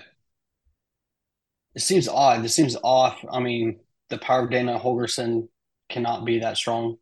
[1.75, 2.43] it seems odd.
[2.43, 3.25] This seems off.
[3.31, 5.49] I mean, the power of Dana Holgorsen
[5.89, 6.99] cannot be that strong.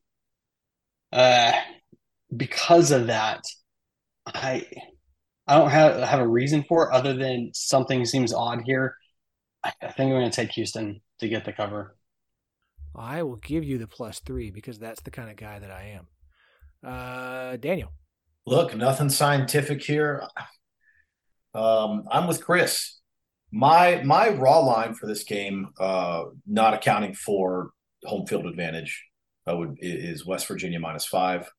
[1.12, 1.52] Uh,
[2.36, 3.42] because of that,
[4.26, 4.66] I
[5.46, 8.96] I don't have have a reason for it other than something seems odd here.
[9.64, 11.95] I, I think I'm going to take Houston to get the cover.
[12.96, 15.98] I will give you the plus three because that's the kind of guy that I
[15.98, 16.06] am.
[16.82, 17.92] Uh, Daniel,
[18.46, 20.22] Look, nothing scientific here.
[21.52, 23.00] Um, I'm with Chris.
[23.50, 27.70] My my raw line for this game, uh, not accounting for
[28.04, 29.04] home field advantage,
[29.48, 31.50] would is West Virginia minus five.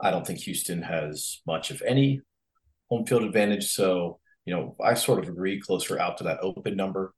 [0.00, 2.20] I don't think Houston has much, if any,
[2.90, 3.70] home field advantage.
[3.70, 7.14] So you know, I sort of agree closer out to that open number.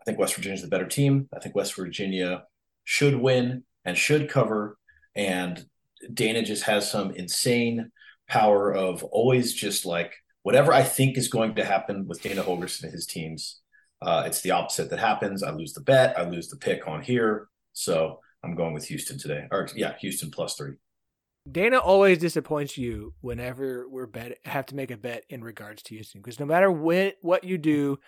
[0.00, 1.28] I think West Virginia is the better team.
[1.34, 2.44] I think West Virginia
[2.84, 4.78] should win and should cover.
[5.14, 5.64] And
[6.12, 7.90] Dana just has some insane
[8.28, 12.84] power of always just like whatever I think is going to happen with Dana Holgorsen
[12.84, 13.60] and his teams.
[14.02, 15.42] Uh, it's the opposite that happens.
[15.42, 16.18] I lose the bet.
[16.18, 17.48] I lose the pick on here.
[17.72, 19.46] So I'm going with Houston today.
[19.50, 20.74] Or yeah, Houston plus three.
[21.50, 25.94] Dana always disappoints you whenever we're bet have to make a bet in regards to
[25.94, 27.98] Houston because no matter what what you do,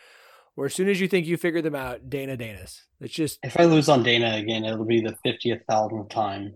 [0.56, 2.82] or as soon as you think you figure them out, Dana Dana's.
[3.00, 6.54] It's just if I lose on Dana again, it'll be the fiftieth thousandth time.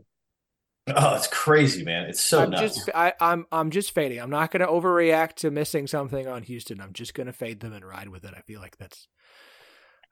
[0.87, 2.09] Oh, it's crazy, man!
[2.09, 2.77] It's so I'm nuts.
[2.77, 4.19] just I, I'm I'm just fading.
[4.21, 6.81] I'm not going to overreact to missing something on Houston.
[6.81, 8.35] I'm just going to fade them and ride with it.
[8.37, 9.07] I feel like that's.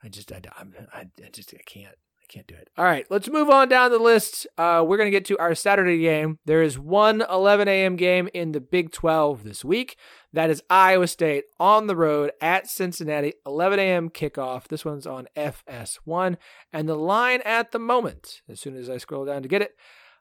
[0.05, 2.69] I just I, I'm, I, I just I can't I can't do it.
[2.77, 4.47] All right, let's move on down the list.
[4.57, 6.39] Uh, we're going to get to our Saturday game.
[6.45, 7.97] There is one 11 a.m.
[7.97, 9.97] game in the Big 12 this week.
[10.33, 14.11] That is Iowa State on the road at Cincinnati, 11 a.m.
[14.11, 14.69] kickoff.
[14.69, 16.37] This one's on FS1.
[16.73, 19.77] And the line at the moment, as soon as I scroll down to get it,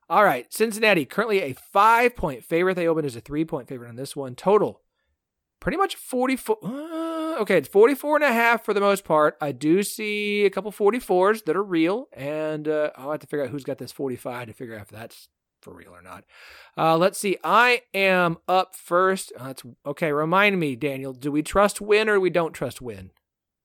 [0.10, 2.76] all right, Cincinnati currently a five point favorite.
[2.76, 4.36] They opened as a three point favorite on this one.
[4.36, 4.82] Total
[5.60, 6.58] pretty much 44.
[6.63, 7.07] Uh,
[7.38, 9.38] okay, it's 44 and a half for the most part.
[9.41, 13.45] I do see a couple 44s that are real, and uh, I'll have to figure
[13.45, 15.30] out who's got this 45 to figure out if that's
[15.62, 16.23] for real or not.
[16.78, 17.38] Uh, let's see.
[17.43, 19.32] I am up first.
[19.38, 20.12] Uh, that's okay.
[20.12, 21.13] Remind me, Daniel.
[21.13, 23.12] Do we trust Wynn or we don't trust Wynn?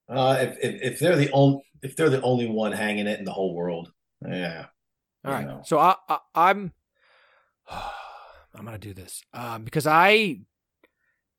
[0.09, 3.25] Uh, if, if if they're the only if they're the only one hanging it in
[3.25, 3.91] the whole world,
[4.27, 4.65] yeah.
[5.25, 5.45] All right.
[5.45, 5.61] Know.
[5.65, 6.73] So I, I I'm
[7.71, 10.41] I'm gonna do this um, because I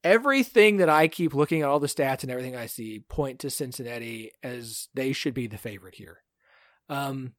[0.04, 3.50] everything that I keep looking at all the stats and everything I see point to
[3.50, 6.18] Cincinnati as they should be the favorite here.
[6.88, 7.32] Um,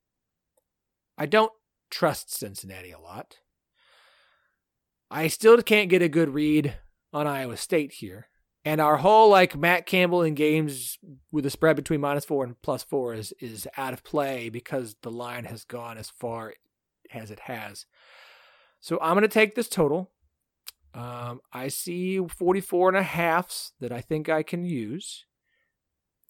[1.17, 1.53] I don't
[1.91, 3.37] trust Cincinnati a lot.
[5.09, 6.73] I still can't get a good read
[7.13, 8.27] on Iowa State here.
[8.65, 10.97] And our whole like Matt Campbell in games
[11.31, 14.95] with a spread between minus four and plus four is is out of play because
[15.03, 16.55] the line has gone as far
[17.13, 17.85] as it has.
[18.81, 20.11] So I'm gonna take this total.
[20.95, 25.25] Um, I see 44 and a halfs that I think I can use.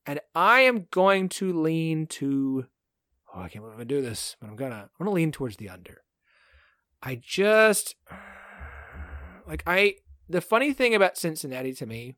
[0.08, 2.66] And I am going to lean to
[3.36, 5.70] oh, I can't believe I do this, but I'm gonna I'm gonna lean towards the
[5.70, 6.02] under.
[7.02, 7.96] I just
[9.48, 9.96] like I
[10.28, 12.16] the funny thing about Cincinnati to me,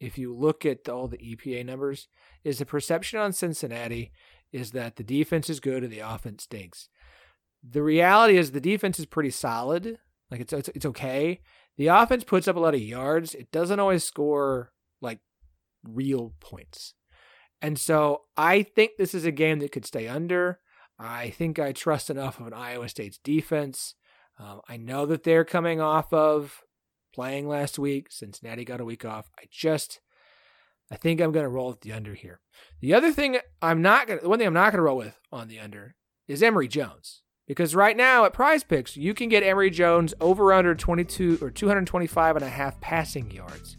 [0.00, 2.08] if you look at all the EPA numbers,
[2.42, 4.12] is the perception on Cincinnati
[4.52, 6.88] is that the defense is good and the offense stinks.
[7.68, 9.98] The reality is the defense is pretty solid.
[10.30, 11.40] Like it's it's, it's okay.
[11.76, 13.34] The offense puts up a lot of yards.
[13.34, 15.20] It doesn't always score like
[15.82, 16.94] real points.
[17.60, 20.60] And so I think this is a game that could stay under.
[20.98, 23.94] I think I trust enough of an Iowa State's defense.
[24.38, 26.62] Um, I know that they're coming off of
[27.14, 28.08] playing last week.
[28.10, 29.30] Cincinnati got a week off.
[29.38, 30.00] I just,
[30.90, 32.40] I think I'm going to roll with the under here.
[32.80, 34.96] The other thing I'm not going to, the one thing I'm not going to roll
[34.96, 35.96] with on the under
[36.28, 37.22] is Emory Jones.
[37.46, 41.50] Because right now at prize picks, you can get Emory Jones over under 22 or
[41.50, 43.76] 225 and a half passing yards.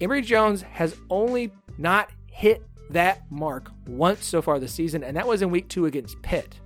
[0.00, 5.26] Emory Jones has only not hit that mark once so far this season, and that
[5.26, 6.60] was in week two against Pitt.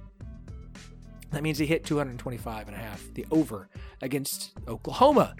[1.31, 3.69] That means he hit 225 and a half, the over
[4.01, 5.35] against Oklahoma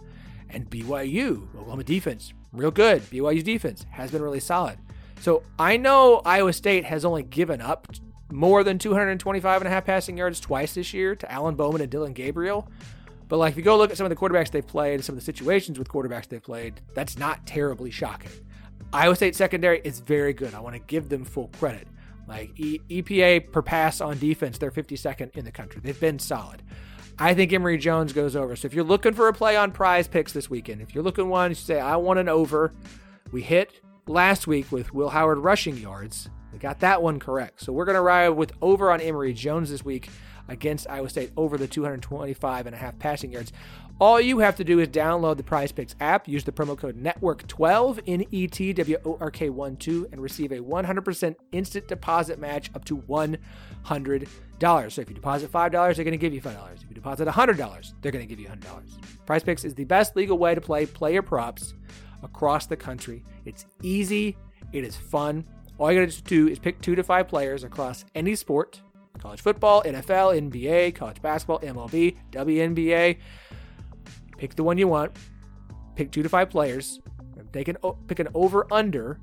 [0.51, 1.49] and BYU.
[1.55, 3.03] Oklahoma defense, real good.
[3.03, 4.79] BYU's defense has been really solid.
[5.21, 7.89] So I know Iowa State has only given up
[8.31, 11.91] more than 225 and a half passing yards twice this year to Alan Bowman and
[11.91, 12.69] Dillon Gabriel.
[13.29, 15.21] But like if you go look at some of the quarterbacks they've played, some of
[15.21, 18.31] the situations with quarterbacks they've played, that's not terribly shocking.
[18.93, 20.55] Iowa State secondary is very good.
[20.55, 21.87] I want to give them full credit.
[22.27, 25.81] Like e- EPA per pass on defense, they're 52nd in the country.
[25.83, 26.63] They've been solid.
[27.19, 28.55] I think Emory Jones goes over.
[28.55, 31.29] So if you're looking for a play on prize picks this weekend, if you're looking
[31.29, 32.73] one, you say, I want an over.
[33.33, 36.31] We hit last week with Will Howard rushing yards.
[36.59, 37.61] We got that one correct.
[37.61, 40.11] So we're going to ride with over on Emory Jones this week
[40.49, 43.53] against Iowa State over the 225 and a half passing yards.
[44.01, 47.01] All you have to do is download the Prize Picks app, use the promo code
[47.01, 51.87] NETWORK12 N E T W O R K 1 2 and receive a 100% instant
[51.87, 54.29] deposit match up to $100.
[54.91, 56.75] So if you deposit $5, they're going to give you $5.
[56.75, 59.27] If you deposit $100, they're going to give you $100.
[59.27, 61.75] Prize Picks is the best legal way to play player props
[62.25, 63.23] across the country.
[63.45, 64.37] It's easy,
[64.73, 65.45] it is fun.
[65.79, 68.81] All you got to do is pick two to five players across any sport
[69.19, 73.19] college football, NFL, NBA, college basketball, MLB, WNBA.
[74.37, 75.17] Pick the one you want.
[75.97, 77.01] Pick two to five players.
[77.53, 77.77] Take an,
[78.07, 79.19] pick an over under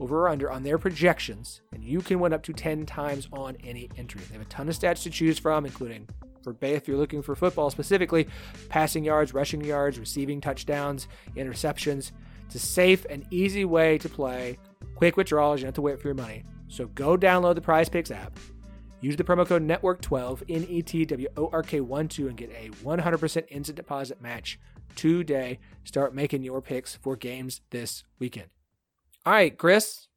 [0.00, 3.56] over or under on their projections, and you can win up to 10 times on
[3.64, 4.20] any entry.
[4.28, 6.08] They have a ton of stats to choose from, including
[6.42, 8.28] for Bay, if you're looking for football specifically,
[8.68, 12.12] passing yards, rushing yards, receiving touchdowns, interceptions.
[12.48, 14.56] It's a safe and easy way to play.
[14.94, 16.44] Quick withdrawals, you don't have to wait for your money.
[16.68, 18.38] So go download the Prize Picks app.
[19.02, 22.38] Use the promo code NETWORK12, N E T W O R K 1 2, and
[22.38, 24.58] get a 100% instant deposit match
[24.96, 25.58] today.
[25.84, 28.48] Start making your picks for games this weekend.
[29.26, 30.08] All right, Chris.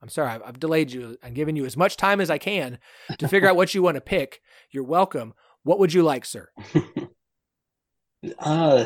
[0.00, 1.16] I'm sorry, I've, I've delayed you.
[1.20, 2.78] I'm giving you as much time as I can
[3.18, 4.40] to figure out what you want to pick.
[4.70, 5.34] You're welcome.
[5.64, 6.48] What would you like, sir?
[8.38, 8.84] uh,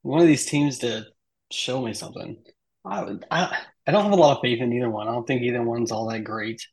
[0.00, 1.04] one of these teams to
[1.52, 2.42] show me something.
[2.84, 5.08] I, I I don't have a lot of faith in either one.
[5.08, 6.66] I don't think either one's all that great.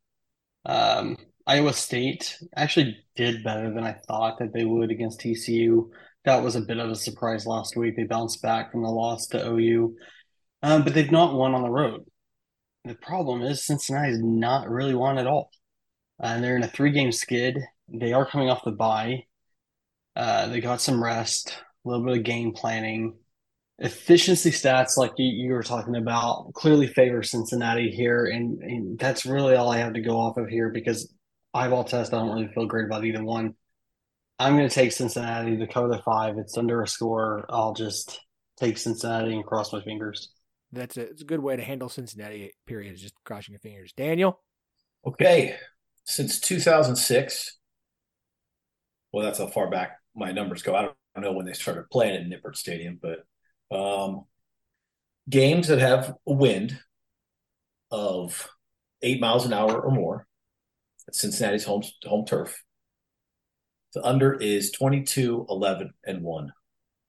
[0.66, 1.18] Um,
[1.48, 5.90] Iowa State actually did better than I thought that they would against TCU.
[6.26, 7.96] That was a bit of a surprise last week.
[7.96, 9.96] They bounced back from the loss to OU,
[10.62, 12.06] um, but they've not won on the road.
[12.86, 15.50] The problem is Cincinnati's not really won at all,
[16.20, 17.58] and they're in a three-game skid.
[17.88, 19.26] They are coming off the bye.
[20.16, 23.16] Uh, they got some rest, a little bit of game planning
[23.80, 29.26] efficiency stats like you, you were talking about clearly favor Cincinnati here, and, and, that's
[29.26, 31.14] really all I have to go off of here because
[31.54, 33.56] eyeball test I don't really feel great about either one.
[34.38, 36.38] I'm going to take Cincinnati to cover the five.
[36.38, 37.46] It's under a score.
[37.50, 38.20] I'll just
[38.58, 40.32] take Cincinnati and cross my fingers.
[40.72, 42.54] That's a, it's a good way to handle Cincinnati.
[42.66, 42.94] Period.
[42.94, 43.92] Is Just crossing your fingers.
[43.94, 44.40] Daniel.
[45.06, 45.56] Okay,
[46.06, 47.58] since 2006.
[49.12, 50.76] Well, that's how far back my numbers go.
[50.76, 53.20] I don't know when they started playing at Nippert Stadium, but
[53.72, 54.26] um,
[55.30, 56.80] games that have a wind
[57.92, 58.50] of
[59.02, 60.28] eight miles an hour or more
[61.08, 62.64] at Cincinnati's home home turf.
[63.94, 66.54] The under is 22, 11, and 1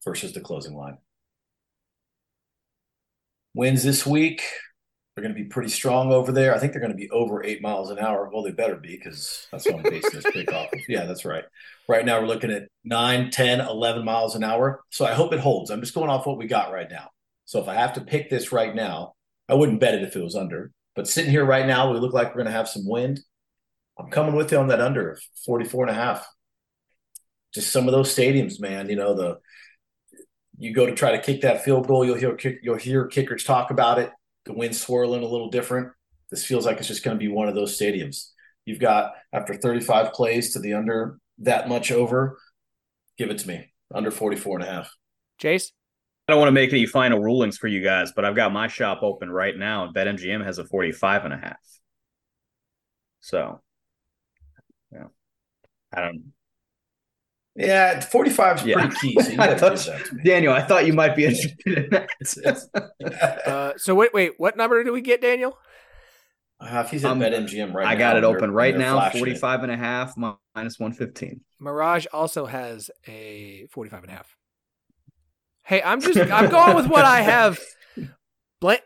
[0.03, 0.97] versus the closing line.
[3.55, 4.43] Wins this week
[5.21, 6.55] are going to be pretty strong over there.
[6.55, 8.29] I think they're going to be over eight miles an hour.
[8.33, 10.81] Well, they better be because that's what I'm basing this pick off of.
[10.89, 11.45] Yeah, that's right.
[11.89, 14.83] Right now, we're looking at 9, 10, 11 miles an hour.
[14.91, 15.71] So I hope it holds.
[15.71, 17.11] I'm just going off what we got right now.
[17.45, 19.15] So if I have to pick this right now,
[19.49, 20.73] I wouldn't bet it if it was under.
[20.97, 23.21] But sitting here right now, we look like we're going to have some wind.
[23.99, 26.27] I'm coming with you on that under 44 and a half.
[27.53, 28.89] Just some of those stadiums, man.
[28.89, 29.39] You know, the
[30.57, 33.71] you go to try to kick that field goal, you'll hear you'll hear kickers talk
[33.71, 34.11] about it
[34.45, 35.93] the wind swirling a little different.
[36.31, 38.31] This feels like it's just going to be one of those stadiums.
[38.65, 42.39] You've got after 35 plays to the under that much over.
[43.19, 44.91] Give it to me under 44 and a half.
[45.39, 45.73] Chase?
[46.29, 48.69] I don't want to make any final rulings for you guys, but I've got my
[48.69, 51.59] shop open right now and BetMGM has a 45 and a half.
[53.21, 53.61] So,
[54.93, 55.07] yeah.
[55.93, 56.33] I don't
[57.57, 58.75] yeah, 45 is yeah.
[58.75, 59.23] pretty key.
[59.23, 59.89] So I thought,
[60.25, 63.47] Daniel, I thought you might be interested in that.
[63.47, 65.59] uh, so wait, wait, what number do we get, Daniel?
[66.61, 67.91] Uh, if he's at um, BetMGM right now.
[67.91, 71.41] I got it open right now, 45 and a half minus 115.
[71.59, 74.37] Mirage also has a 45 and a half.
[75.65, 77.59] Hey, I'm just I'm going with what I have
[78.61, 78.79] Blame,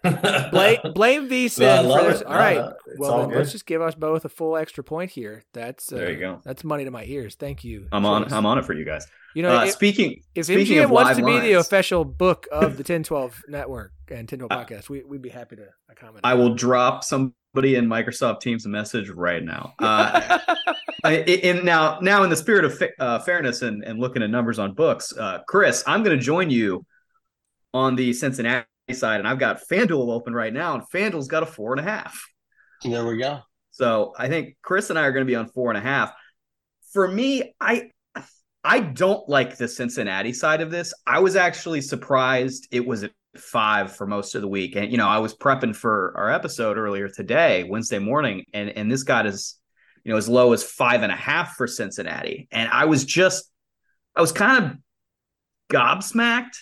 [0.53, 2.23] blame, blame VSIN this.
[2.23, 2.73] All right.
[2.97, 5.43] well, all let's just give us both a full extra point here.
[5.53, 6.41] That's uh, there you go.
[6.45, 7.35] That's money to my ears.
[7.35, 7.89] Thank you.
[7.91, 8.33] I'm on.
[8.33, 9.05] I'm on it for you guys.
[9.35, 12.05] You know, uh, if, speaking if speaking MGM of wants to lines, be the official
[12.05, 16.21] book of the Ten12 network and Ten12 uh, podcast, we, would be happy to accommodate.
[16.23, 19.75] I will drop somebody in Microsoft Teams a message right now.
[21.03, 24.59] Uh, in now, now in the spirit of uh, fairness and, and looking at numbers
[24.59, 26.87] on books, uh, Chris, I'm going to join you
[27.75, 31.47] on the Cincinnati side, and I've got FanDuel open right now, and FanDuel's got a
[31.47, 32.23] four and a half.
[32.83, 33.41] There we go.
[33.71, 36.13] So I think Chris and I are going to be on four and a half.
[36.93, 37.91] For me, I
[38.63, 40.95] I don't like the Cincinnati side of this.
[41.07, 44.77] I was actually surprised it was at five for most of the week.
[44.77, 48.91] And you know, I was prepping for our episode earlier today, Wednesday morning, and and
[48.91, 49.57] this got as
[50.05, 52.49] you know as low as five and a half for Cincinnati.
[52.53, 53.51] And I was just
[54.15, 54.77] I was kind of
[55.71, 56.57] gobsmacked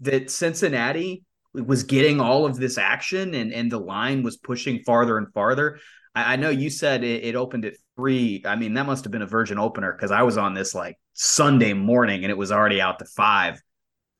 [0.00, 1.22] that Cincinnati
[1.64, 5.78] was getting all of this action and and the line was pushing farther and farther.
[6.14, 8.42] I, I know you said it, it, opened at three.
[8.44, 10.96] I mean, that must have been a virgin opener because I was on this like
[11.14, 13.60] Sunday morning and it was already out to five.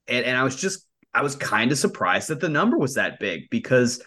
[0.08, 3.18] And, and I was just I was kind of surprised that the number was that
[3.18, 4.02] big because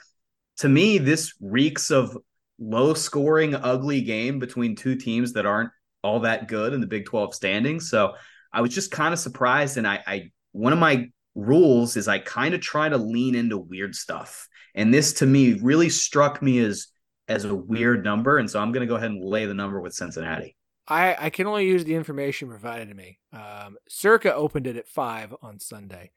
[0.58, 2.18] to me, this reeks of
[2.60, 5.72] low scoring, ugly game between two teams that aren't
[6.04, 7.90] all that good in the Big 12 standings.
[7.90, 8.14] So
[8.52, 9.78] I was just kind of surprised.
[9.78, 13.58] And I, I one of my rules is I kind of try to lean into
[13.58, 14.48] weird stuff.
[14.76, 16.88] And this to me really struck me as
[17.28, 18.38] as a weird number.
[18.38, 20.56] And so I'm going to go ahead and lay the number with Cincinnati.
[20.88, 23.20] I, I can only use the information provided to me.
[23.32, 26.12] Um, Circa opened it at five on Sunday.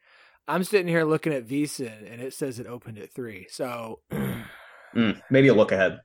[0.49, 3.47] I'm sitting here looking at VSIN and it says it opened at three.
[3.51, 4.01] So
[4.95, 6.01] Mm, maybe a look ahead.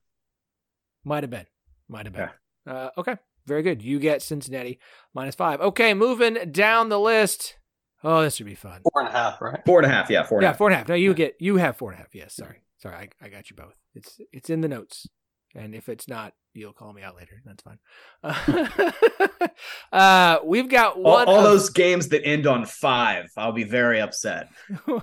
[1.04, 1.46] Might have been.
[1.88, 2.28] Might have been.
[2.66, 2.72] Yeah.
[2.72, 3.16] Uh, okay.
[3.46, 3.82] Very good.
[3.82, 4.78] You get Cincinnati
[5.14, 5.60] minus five.
[5.60, 7.56] Okay, moving down the list.
[8.04, 8.80] Oh, this should be fun.
[8.92, 9.60] Four and a half, right?
[9.66, 10.08] Four and a half.
[10.08, 10.38] Yeah, four.
[10.38, 10.58] And yeah, half.
[10.58, 10.88] four and a half.
[10.88, 12.14] No, you get you have four and a half.
[12.14, 12.94] Yes, sorry, sorry.
[12.94, 13.74] I, I got you both.
[13.94, 15.08] It's it's in the notes,
[15.54, 17.42] and if it's not, you'll call me out later.
[17.44, 17.78] That's fine.
[18.22, 19.48] Uh,
[19.92, 21.26] uh, we've got one.
[21.26, 24.48] All, all of, those games that end on five, I'll be very upset.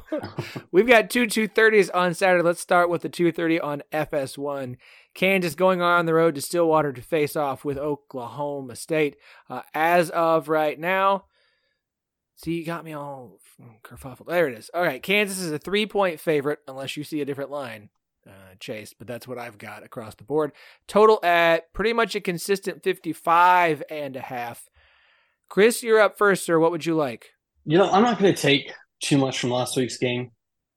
[0.72, 2.44] we've got two two thirties on Saturday.
[2.44, 4.78] Let's start with the two thirty on FS1.
[5.14, 9.16] Kansas going on the road to Stillwater to face off with Oklahoma State.
[9.50, 11.26] Uh, as of right now,
[12.36, 13.40] see, you got me all
[13.84, 14.28] kerfuffled.
[14.28, 14.70] There it is.
[14.74, 17.90] All right, Kansas is a three point favorite, unless you see a different line,
[18.28, 20.52] uh, Chase, but that's what I've got across the board.
[20.88, 24.70] Total at pretty much a consistent 55 and a half.
[25.50, 26.60] Chris, you're up first, sir.
[26.60, 27.32] What would you like?
[27.66, 28.72] You know, I'm not going to take
[29.02, 30.32] too much from last week's game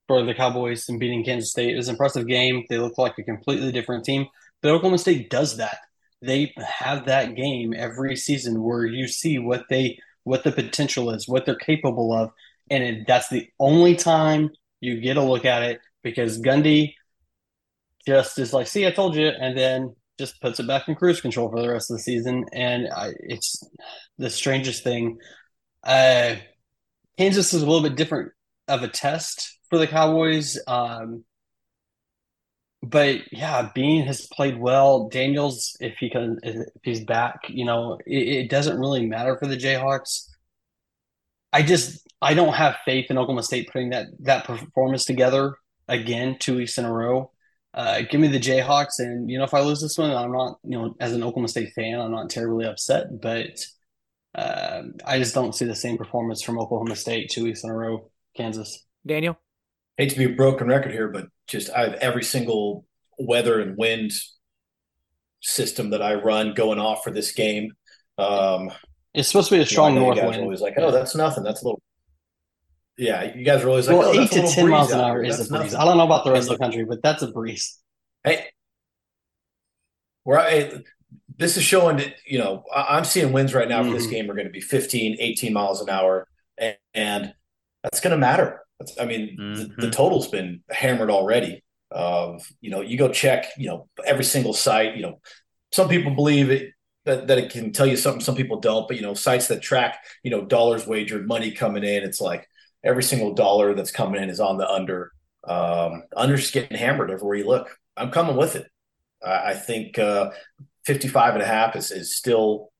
[0.07, 1.75] for the Cowboys and beating Kansas State.
[1.75, 2.65] It was an impressive game.
[2.69, 4.27] They look like a completely different team.
[4.63, 5.79] But Oklahoma State does that.
[6.21, 9.99] They have that game every season where you see what they
[10.29, 12.31] what the potential is, what they're capable of,
[12.71, 14.51] and it, that's the only time
[14.81, 16.95] you get a look at it because Gundy
[18.07, 21.21] just is like, "See, I told you," and then just puts it back in cruise
[21.21, 22.45] control for the rest of the season.
[22.53, 23.63] And I, it's
[24.19, 25.19] the strangest thing.
[25.85, 26.37] Uh,
[27.19, 28.33] Kansas is a little bit different
[28.67, 30.59] of a test for the Cowboys.
[30.67, 31.25] Um,
[32.89, 35.09] but yeah, Bean has played well.
[35.09, 39.47] Daniels, if he can, if he's back, you know, it, it, doesn't really matter for
[39.47, 40.29] the Jayhawks.
[41.53, 45.55] I just I don't have faith in Oklahoma State putting that that performance together
[45.87, 47.31] again two weeks in a row.
[47.75, 50.59] Uh, give me the Jayhawks, and you know if I lose this one, I'm not
[50.65, 53.61] you know as an Oklahoma State fan, I'm not terribly upset, but
[54.35, 57.75] uh, I just don't see the same performance from Oklahoma State two weeks in a
[57.75, 58.11] row.
[58.37, 59.39] Kansas, Daniel
[59.99, 62.85] hate to be a broken record here, but just I have every single
[63.19, 64.13] weather and wind
[65.41, 67.73] system that I run going off for this game.
[68.17, 68.71] Um,
[69.15, 70.43] it's supposed to be a strong you know, north wind.
[70.43, 71.43] Always like, oh, that's nothing.
[71.43, 71.83] That's a little.
[72.97, 75.37] Yeah, you guys are always like, well, oh, eight to ten miles an hour is
[75.37, 75.51] a breeze.
[75.51, 75.75] Nothing.
[75.77, 77.79] I don't know about the rest of the country, but that's a breeze.
[78.25, 78.49] Hey,
[80.25, 80.83] where I,
[81.37, 83.91] this is showing that you know I'm seeing winds right now mm-hmm.
[83.91, 84.13] for this mm-hmm.
[84.13, 86.27] game are going to be 15, 18 miles an hour,
[86.59, 87.35] and, and
[87.83, 88.63] that's going to matter.
[88.79, 89.55] That's, I mean, mm-hmm.
[89.55, 89.91] the, the, mm-hmm.
[89.91, 91.63] total's been hammered already.
[91.91, 94.97] Of you know, you go check, you know, every single site.
[94.97, 95.21] You know,
[95.73, 96.73] some people believe it
[97.05, 98.87] that, that it can tell you something, some people don't.
[98.87, 102.47] But you know, sites that track, you know, dollars wagered, money coming in, it's like
[102.85, 105.13] every single dollar that's coming in is on the under.
[105.45, 107.79] Um, under's getting hammered everywhere you look.
[107.97, 108.67] I'm coming with it.
[109.25, 110.31] I, I think uh,
[110.85, 112.71] 55 and a half is, is still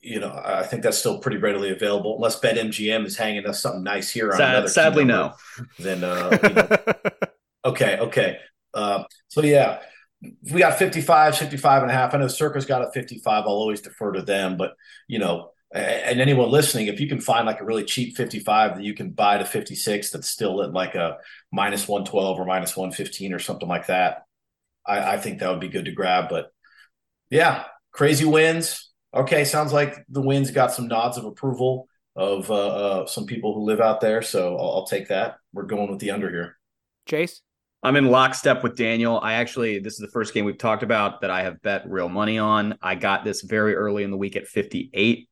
[0.00, 3.82] you know, I think that's still pretty readily available, unless BetMGM is hanging us something
[3.82, 4.30] nice here.
[4.32, 5.34] On Sad, sadly, no.
[5.78, 6.68] Then, uh, you know,
[7.64, 8.38] okay, okay.
[8.74, 9.80] Uh, so yeah,
[10.52, 12.14] we got 55, 55 and a half.
[12.14, 13.44] I know Circa's got a 55.
[13.44, 14.74] I'll always defer to them, but
[15.08, 18.84] you know, and anyone listening, if you can find like a really cheap 55 that
[18.84, 21.18] you can buy to 56 that's still at like a
[21.52, 24.24] minus 112 or minus 115 or something like that,
[24.86, 26.28] I, I think that would be good to grab.
[26.28, 26.50] But
[27.30, 28.85] yeah, crazy wins
[29.16, 33.54] okay, sounds like the wind's got some nods of approval of uh, uh, some people
[33.54, 34.22] who live out there.
[34.22, 35.36] So I'll, I'll, take that.
[35.52, 36.58] We're going with the under here.
[37.06, 37.42] Chase?
[37.82, 39.20] I'm in lockstep with Daniel.
[39.22, 42.08] I actually, this is the first game we've talked about that I have bet real
[42.08, 42.78] money on.
[42.82, 45.28] I got this very early in the week at 58.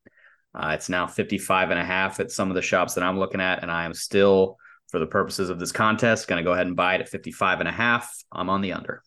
[0.54, 3.40] Uh, it's now 55 and a half at some of the shops that I'm looking
[3.40, 3.62] at.
[3.62, 4.58] And I am still,
[4.88, 7.60] for the purposes of this contest, going to go ahead and buy it at 55
[7.60, 8.14] and a half.
[8.30, 9.02] I'm on the under.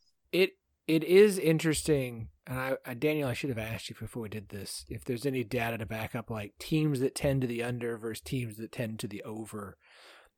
[0.88, 4.49] It, is interesting and I, I, Daniel, I should have asked you before we did
[4.49, 7.97] this if there's any data to back up like teams that tend to the under
[7.97, 9.77] versus teams that tend to the over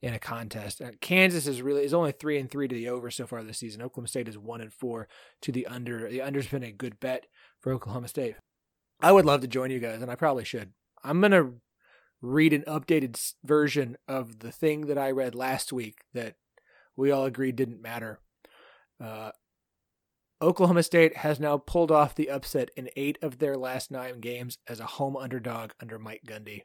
[0.01, 0.81] in a contest.
[0.81, 3.59] Uh, Kansas is really is only three and three to the over so far this
[3.59, 3.81] season.
[3.81, 5.07] Oklahoma State is one and four
[5.41, 6.09] to the under.
[6.09, 7.27] The under's been a good bet
[7.59, 8.35] for Oklahoma State.
[9.01, 10.71] I would love to join you guys, and I probably should.
[11.03, 11.51] I'm gonna
[12.21, 16.35] read an updated version of the thing that I read last week that
[16.95, 18.19] we all agreed didn't matter.
[19.01, 19.31] Uh,
[20.41, 24.57] Oklahoma State has now pulled off the upset in eight of their last nine games
[24.67, 26.63] as a home underdog under Mike Gundy.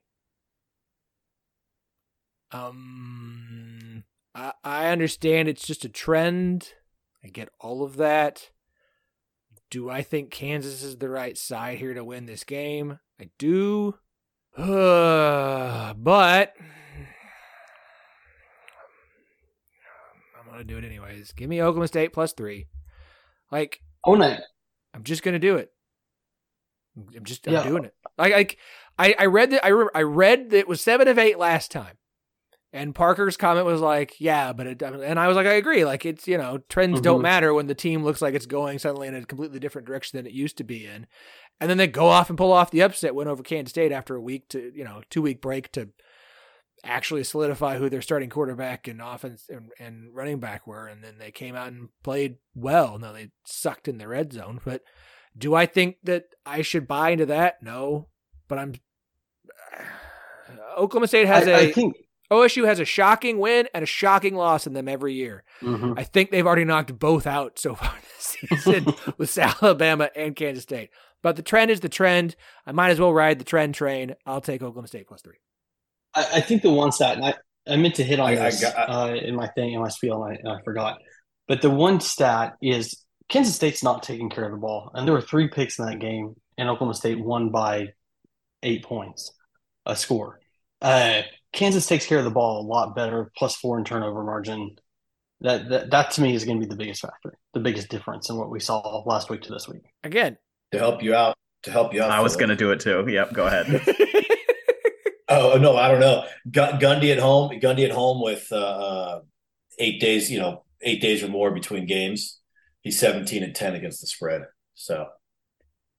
[2.53, 6.75] Um, I, I understand it's just a trend.
[7.25, 8.51] I get all of that.
[9.71, 13.01] Do I think Kansas is the right side here to win this game?
[13.21, 13.97] I do.
[14.57, 16.55] Uh, but
[20.39, 21.33] I'm going to do it anyways.
[21.33, 22.69] Give me Oklahoma State plus three.
[23.51, 24.41] Like own it.
[24.93, 25.71] I'm just gonna do it.
[27.17, 27.63] I'm just I'm yeah.
[27.69, 27.95] doing it.
[28.17, 28.59] Like,
[28.99, 31.71] I I read that I remember I read that it was seven of eight last
[31.73, 31.97] time,
[32.73, 35.85] And Parker's comment was like, "Yeah, but it," and I was like, "I agree.
[35.85, 37.23] Like it's you know trends don't Mhm.
[37.23, 40.27] matter when the team looks like it's going suddenly in a completely different direction than
[40.27, 41.07] it used to be in."
[41.61, 44.15] And then they go off and pull off the upset win over Kansas State after
[44.17, 45.89] a week to you know two week break to
[46.85, 50.87] actually solidify who their starting quarterback and offense and, and running back were.
[50.87, 52.99] And then they came out and played well.
[52.99, 54.61] No, they sucked in the red zone.
[54.65, 54.83] But
[55.37, 57.63] do I think that I should buy into that?
[57.63, 58.09] No.
[58.49, 58.75] But I'm.
[60.77, 61.97] Oklahoma State has I, a I think.
[62.31, 65.45] OSU has a shocking win and a shocking loss in them every year.
[65.61, 65.95] Mhm.
[65.99, 68.87] I think they've already knocked both out so far this season
[69.19, 70.91] with Alabama and Kansas State.
[71.23, 72.35] But the trend is the trend.
[72.67, 74.15] I might as well ride the trend train.
[74.27, 75.37] I'll take Oklahoma State plus three.
[76.15, 77.35] I, I think the one stat, and I,
[77.67, 80.23] I meant to hit on I- I got- uh, in my thing, in my spiel,
[80.25, 80.99] and I, I forgot.
[81.49, 84.91] But the one stat is Kansas State's not taking care of the ball.
[84.95, 87.89] And there were three picks in that game, and Oklahoma State won by
[88.63, 89.33] eight points,
[89.87, 90.41] a score.
[90.81, 94.77] Uh, Kansas takes care of the ball a lot better, plus four in turnover margin.
[95.41, 98.31] That, that, that to me is going to be the biggest factor, the biggest difference
[98.31, 99.83] in what we saw last week to this week.
[100.03, 100.39] Again,
[100.73, 101.37] to help you out.
[101.65, 102.11] To help you out.
[102.11, 103.05] I was going to do it too.
[103.07, 103.67] Yep, go ahead.
[105.35, 106.25] Oh no, I don't know.
[106.51, 107.51] Gu- Gundy at home.
[107.61, 109.21] Gundy at home with uh, uh,
[109.79, 110.31] eight days.
[110.31, 112.41] You know, eight days or more between games.
[112.83, 114.43] He's seventeen and ten against the spread.
[114.75, 115.07] So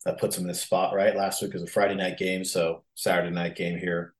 [0.05, 0.95] that puts him in this spot.
[0.95, 1.15] Right.
[1.15, 4.13] Last week was a Friday night game, so Saturday night game here.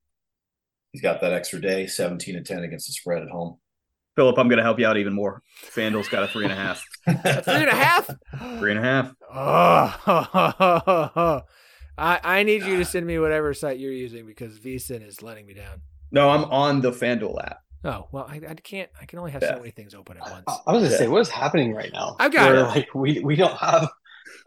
[0.92, 1.86] He's got that extra day.
[1.86, 3.58] Seventeen and ten against the spread at home.
[4.16, 5.42] Phillip, I'm going to help you out even more.
[5.74, 6.82] FanDuel's got a three and a half.
[7.04, 8.10] three and a half.
[8.58, 9.12] Three and a half.
[11.98, 15.46] I, I need you to send me whatever site you're using because VSIN is letting
[15.46, 15.82] me down.
[16.10, 17.60] No, I'm on the FanDuel app.
[17.84, 18.90] Oh well, I, I can't.
[19.00, 19.54] I can only have Yeah.
[19.54, 20.44] so many things open at once.
[20.48, 20.98] I, I was going to Yeah.
[20.98, 22.16] say, what is happening right now?
[22.18, 22.68] I've got Where, it.
[22.68, 23.88] like we, we don't have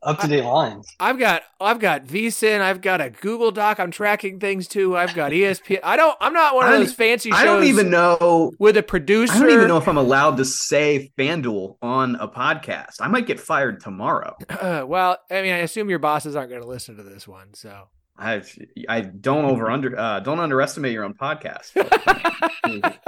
[0.04, 0.88] up to date lines.
[1.00, 2.62] I've got I've got VSIN.
[2.62, 3.80] I've got a Google Doc.
[3.80, 4.98] I'm tracking things too.
[4.98, 5.80] I've got ESPN.
[5.84, 6.18] I don't.
[6.22, 7.40] I'm not one of I those fancy shows.
[7.40, 8.52] I don't even know.
[8.60, 9.34] with a producer.
[9.34, 12.96] I don't even know if I'm allowed to say FanDuel on a podcast.
[13.00, 14.36] I might get fired tomorrow.
[14.50, 17.54] Uh, well, I mean, I assume your bosses aren't going to listen to this one,
[17.54, 17.88] so.
[18.20, 18.42] I
[18.88, 21.72] I don't over under uh, don't underestimate your own podcast.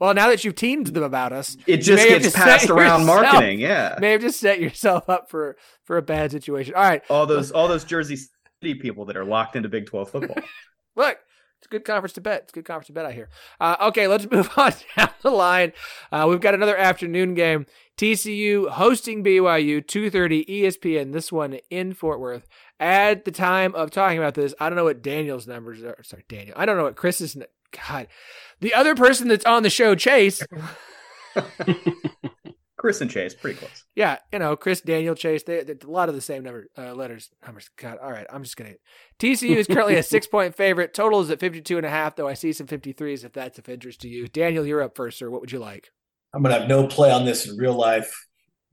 [0.00, 3.22] well, now that you've teamed them about us, It just gets set passed around yourself-
[3.22, 3.60] marketing.
[3.60, 6.74] Yeah, May have just set yourself up for for a bad situation.
[6.74, 10.10] All right, all those all those Jersey City people that are locked into Big Twelve
[10.10, 10.42] football.
[10.96, 11.18] look,
[11.58, 12.42] it's a good conference to bet.
[12.42, 13.06] It's a good conference to bet.
[13.06, 13.28] I hear.
[13.60, 15.72] Uh, okay, let's move on down the line.
[16.12, 17.66] Uh, we've got another afternoon game.
[17.96, 21.12] TCU hosting BYU, 2:30 ESPN.
[21.12, 22.46] This one in Fort Worth.
[22.78, 26.02] At the time of talking about this, I don't know what Daniel's numbers are.
[26.02, 26.54] Sorry, Daniel.
[26.58, 27.36] I don't know what Chris's.
[27.88, 28.06] God,
[28.60, 30.42] the other person that's on the show, Chase.
[32.76, 33.84] Chris and Chase, pretty close.
[33.94, 36.94] Yeah, you know, Chris, Daniel, Chase, they, they a lot of the same number uh,
[36.94, 37.70] letters numbers.
[37.76, 38.74] God, all right, I'm just gonna.
[39.18, 40.92] TCU is currently a six point favorite.
[40.92, 43.68] Total is at 52 and a half, though I see some 53s if that's of
[43.68, 44.28] interest to you.
[44.28, 45.30] Daniel, you're up first, sir.
[45.30, 45.90] What would you like?
[46.34, 48.26] I'm gonna have no play on this in real life.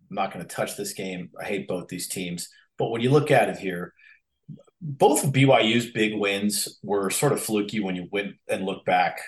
[0.09, 1.29] I'm not gonna touch this game.
[1.39, 2.49] I hate both these teams.
[2.77, 3.93] But when you look at it here,
[4.81, 9.21] both of BYU's big wins were sort of fluky when you went and look back,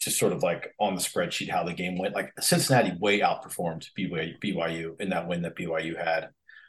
[0.00, 2.14] just sort of like on the spreadsheet how the game went.
[2.14, 6.28] Like Cincinnati way outperformed BYU, in that win that BYU had.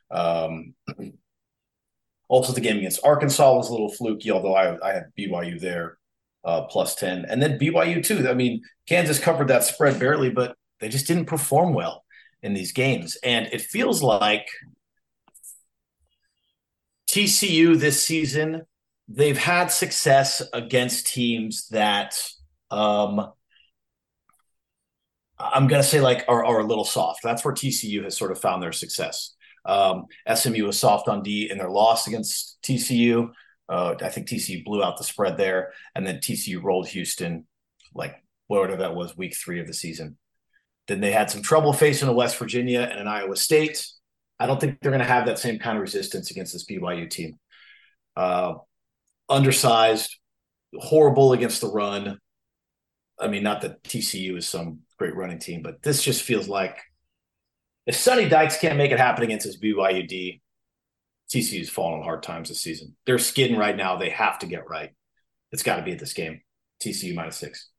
[0.09, 0.73] Um,
[2.27, 5.97] also, the game against Arkansas was a little fluky, although I, I had BYU there
[6.43, 7.25] uh, plus 10.
[7.25, 8.27] And then BYU, too.
[8.29, 12.05] I mean, Kansas covered that spread barely, but they just didn't perform well
[12.41, 13.17] in these games.
[13.23, 14.47] And it feels like
[17.09, 18.63] TCU this season,
[19.07, 22.17] they've had success against teams that
[22.71, 23.31] um,
[25.39, 27.21] I'm going to say like are, are a little soft.
[27.23, 29.35] That's where TCU has sort of found their success.
[29.65, 33.31] Um, SMU was soft on D in their loss against TCU.
[33.69, 37.45] Uh, I think TCU blew out the spread there, and then TCU rolled Houston,
[37.93, 38.15] like
[38.47, 40.17] whatever that was, week three of the season.
[40.87, 43.85] Then they had some trouble facing a West Virginia and an Iowa State.
[44.39, 47.09] I don't think they're going to have that same kind of resistance against this BYU
[47.09, 47.37] team.
[48.15, 48.55] Uh,
[49.27, 50.15] undersized,
[50.75, 52.19] horrible against the run.
[53.19, 56.77] I mean, not that TCU is some great running team, but this just feels like
[57.85, 60.41] if Sonny Dykes can't make it happen against his BYUD,
[61.33, 62.95] TCU's fallen on hard times this season.
[63.05, 63.97] They're skidding right now.
[63.97, 64.91] They have to get right.
[65.51, 66.41] It's got to be at this game.
[66.83, 67.69] TCU minus six.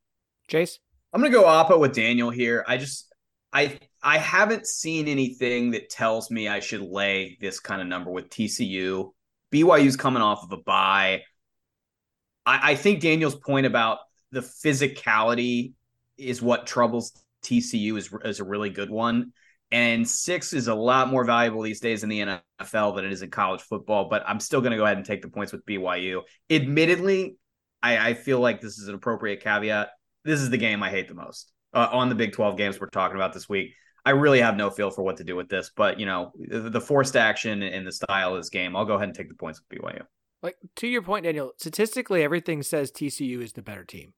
[0.48, 0.78] Chase?
[1.12, 2.64] I'm gonna go oppo with Daniel here.
[2.66, 3.12] I just
[3.52, 8.10] I I haven't seen anything that tells me I should lay this kind of number
[8.10, 9.12] with TCU.
[9.52, 11.22] BYU's coming off of a bye.
[12.44, 13.98] I, I think Daniel's point about
[14.30, 15.72] the physicality
[16.16, 17.12] is what troubles
[17.42, 19.32] TCU is, is a really good one.
[19.70, 23.22] And six is a lot more valuable these days in the NFL than it is
[23.22, 24.08] in college football.
[24.08, 26.22] But I'm still going to go ahead and take the points with BYU.
[26.48, 27.36] Admittedly,
[27.82, 29.90] I, I feel like this is an appropriate caveat.
[30.24, 32.88] this is the game I hate the most uh, on the Big 12 games we're
[32.88, 33.74] talking about this week.
[34.04, 36.70] I really have no feel for what to do with this, but you know, the,
[36.70, 39.34] the forced action and the style of this game, I'll go ahead and take the
[39.34, 40.02] points with BYU.
[40.42, 44.14] Like to your point, Daniel, statistically, everything says TCU is the better team.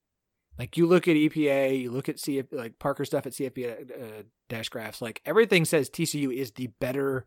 [0.61, 4.23] Like you look at EPA, you look at CF, like Parker stuff at CFP uh,
[4.51, 7.25] dash graphs, like everything says TCU is the better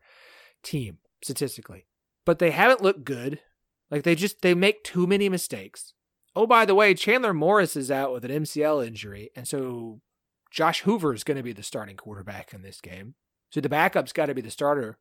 [0.62, 1.88] team statistically,
[2.26, 3.40] but they haven't looked good.
[3.90, 5.96] Like they just they make too many mistakes.
[6.36, 10.02] Oh, by the way, Chandler Morris is out with an MCL injury, and so
[10.52, 13.16] Josh Hoover is going to be the starting quarterback in this game.
[13.50, 15.00] So the backup's got to be the starter.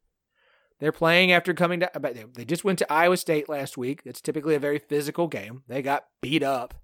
[0.81, 1.91] They're playing after coming to.
[2.33, 4.01] They just went to Iowa State last week.
[4.07, 5.65] It's typically a very physical game.
[5.69, 6.82] They got beat up.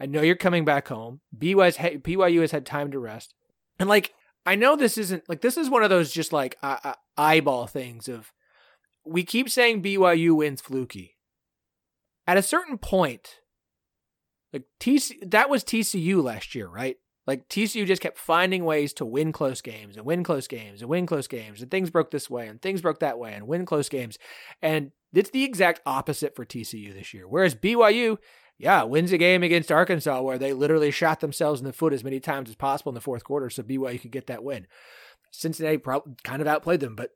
[0.00, 1.20] I know you're coming back home.
[1.36, 3.34] BYU's, BYU has had time to rest.
[3.78, 4.14] And like,
[4.46, 7.66] I know this isn't like this is one of those just like uh, uh, eyeball
[7.66, 8.32] things of
[9.04, 11.16] we keep saying BYU wins fluky.
[12.26, 13.40] At a certain point,
[14.52, 16.96] like TC, that was TCU last year, right?
[17.26, 20.88] Like TCU just kept finding ways to win close games and win close games and
[20.88, 23.66] win close games and things broke this way and things broke that way and win
[23.66, 24.18] close games.
[24.62, 27.28] And it's the exact opposite for TCU this year.
[27.28, 28.16] Whereas BYU,
[28.58, 32.02] yeah, wins a game against Arkansas where they literally shot themselves in the foot as
[32.02, 34.66] many times as possible in the fourth quarter so BYU could get that win.
[35.30, 37.12] Cincinnati probably kind of outplayed them, but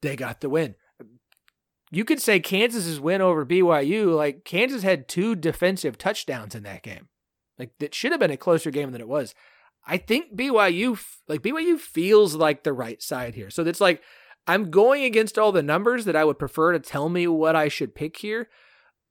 [0.00, 0.74] they got the win.
[1.90, 6.82] You could say Kansas's win over BYU, like Kansas had two defensive touchdowns in that
[6.82, 7.08] game.
[7.58, 9.34] Like that should have been a closer game than it was.
[9.86, 13.50] I think BYU like BYU feels like the right side here.
[13.50, 14.02] So it's like
[14.46, 17.68] I'm going against all the numbers that I would prefer to tell me what I
[17.68, 18.48] should pick here.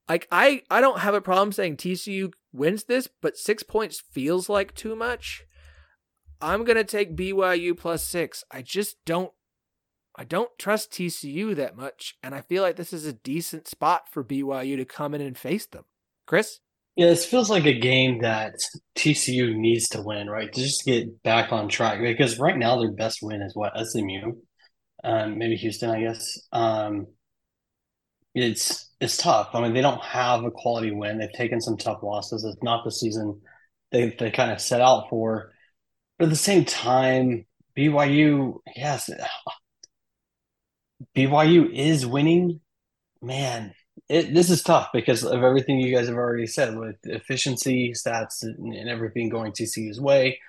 [0.10, 4.50] Like I I don't have a problem saying TCU wins this, but 6 points feels
[4.50, 5.44] like too much.
[6.42, 8.44] I'm to take BYU plus 6.
[8.52, 9.32] I just don't
[10.16, 14.12] I don't trust TCU that much and I feel like this is a decent spot
[14.12, 15.86] for BYU to come in and face them.
[16.26, 16.60] Chris?
[16.96, 18.56] Yeah, this feels like a game that
[18.98, 20.52] TCU needs to win, right?
[20.52, 24.34] To just get back on track because right now their best win is what SMU,
[25.04, 26.38] um, maybe Houston, I guess.
[26.52, 27.08] Um,
[28.36, 29.50] it's it's tough.
[29.54, 31.18] I mean, they don't have a quality win.
[31.18, 32.44] They've taken some tough losses.
[32.44, 33.42] It's not the season
[33.92, 35.52] they they kind of set out for.
[36.18, 37.46] But at the same time,
[37.78, 39.10] BYU, yes,
[41.16, 42.62] BYU is winning.
[43.22, 43.74] Man,
[44.08, 48.44] it, this is tough because of everything you guys have already said with efficiency stats
[48.44, 50.40] and, and everything going TCU's way,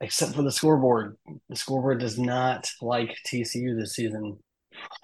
[0.00, 1.16] except for the scoreboard.
[1.48, 4.38] The scoreboard does not like TCU this season.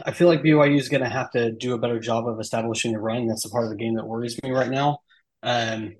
[0.05, 2.93] I feel like BYU is going to have to do a better job of establishing
[2.93, 3.27] the run.
[3.27, 4.99] That's the part of the game that worries me right now.
[5.43, 5.95] Um,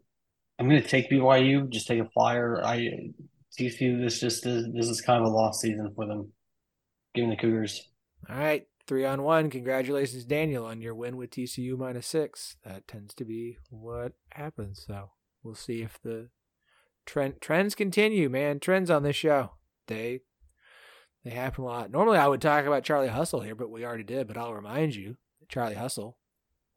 [0.59, 2.63] I'm going to take BYU, just take a flyer.
[2.65, 3.13] I
[3.59, 4.01] TCU.
[4.01, 6.33] This just is, this is kind of a lost season for them.
[7.15, 7.89] Giving the Cougars.
[8.29, 9.51] All right, three on one.
[9.51, 12.57] Congratulations, Daniel, on your win with TCU minus six.
[12.65, 14.85] That tends to be what happens.
[14.87, 15.11] So
[15.43, 16.29] we'll see if the
[17.07, 18.29] trend trends continue.
[18.29, 19.53] Man, trends on this show
[19.91, 20.21] they
[21.25, 21.91] they happen a lot.
[21.91, 24.27] Normally, I would talk about Charlie Hustle here, but we already did.
[24.27, 25.17] But I'll remind you,
[25.49, 26.17] Charlie Hustle,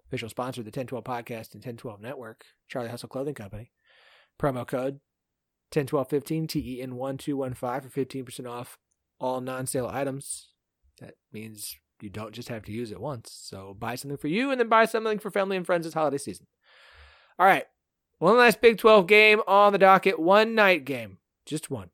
[0.06, 3.72] official sponsor of the Ten12 podcast and Ten12 network, Charlie Hustle Clothing Company.
[4.40, 5.00] Promo code
[5.74, 8.78] 101215 TEN1215 for 15% off
[9.20, 10.50] all non sale items.
[11.00, 13.32] That means you don't just have to use it once.
[13.32, 16.18] So buy something for you and then buy something for family and friends this holiday
[16.18, 16.48] season.
[17.40, 17.66] All right.
[18.20, 20.20] One last Big 12 game on the docket.
[20.20, 21.18] One night game.
[21.46, 21.90] Just one.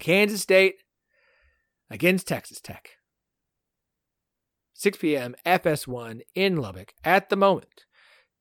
[0.00, 0.81] Kansas State
[1.92, 2.90] against Texas Tech.
[4.74, 5.36] 6 p.m.
[5.46, 6.94] FS1 in Lubbock.
[7.04, 7.84] At the moment,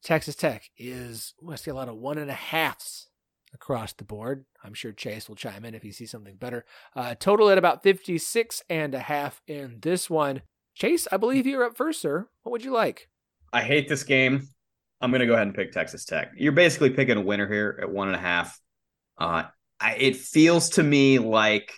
[0.04, 3.10] Texas Tech is, I see a lot of one and a halves
[3.54, 4.46] across the board.
[4.64, 6.66] I'm sure Chase will chime in if he sees something better.
[6.96, 10.42] Uh, total at about 56 and a half in this one.
[10.74, 12.28] Chase, I believe you're up first, sir.
[12.44, 13.10] What would you like?
[13.54, 14.48] I hate this game.
[15.02, 16.32] I'm going to go ahead and pick Texas Tech.
[16.38, 18.60] You're basically picking a winner here at one and a half.
[19.18, 19.44] Uh,
[19.80, 21.74] I, it feels to me like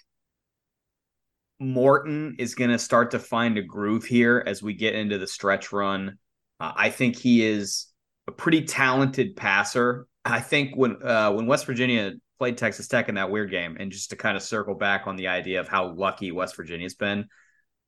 [1.64, 5.28] Morton is going to start to find a groove here as we get into the
[5.28, 6.18] stretch run.
[6.60, 7.88] Uh, I think he is
[8.28, 10.08] a pretty talented passer.
[10.26, 13.92] I think when uh, when West Virginia played Texas Tech in that weird game, and
[13.92, 17.26] just to kind of circle back on the idea of how lucky West Virginia's been.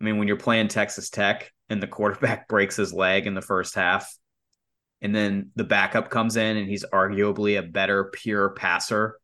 [0.01, 3.41] I mean, when you're playing Texas Tech and the quarterback breaks his leg in the
[3.41, 4.13] first half,
[5.01, 9.19] and then the backup comes in and he's arguably a better pure passer,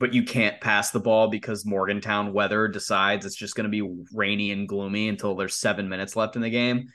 [0.00, 4.04] but you can't pass the ball because Morgantown weather decides it's just going to be
[4.14, 6.88] rainy and gloomy until there's seven minutes left in the game.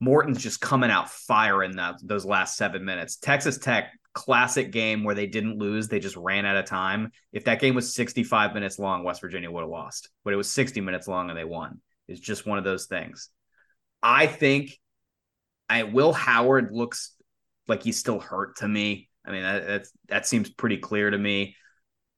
[0.00, 3.16] Morton's just coming out firing that those last seven minutes.
[3.16, 7.10] Texas Tech classic game where they didn't lose, they just ran out of time.
[7.32, 10.10] If that game was 65 minutes long, West Virginia would have lost.
[10.22, 11.80] But it was 60 minutes long and they won.
[12.06, 13.30] It's just one of those things.
[14.02, 14.78] I think
[15.70, 17.14] I Will Howard looks
[17.66, 19.08] like he's still hurt to me.
[19.24, 21.56] I mean, that that seems pretty clear to me.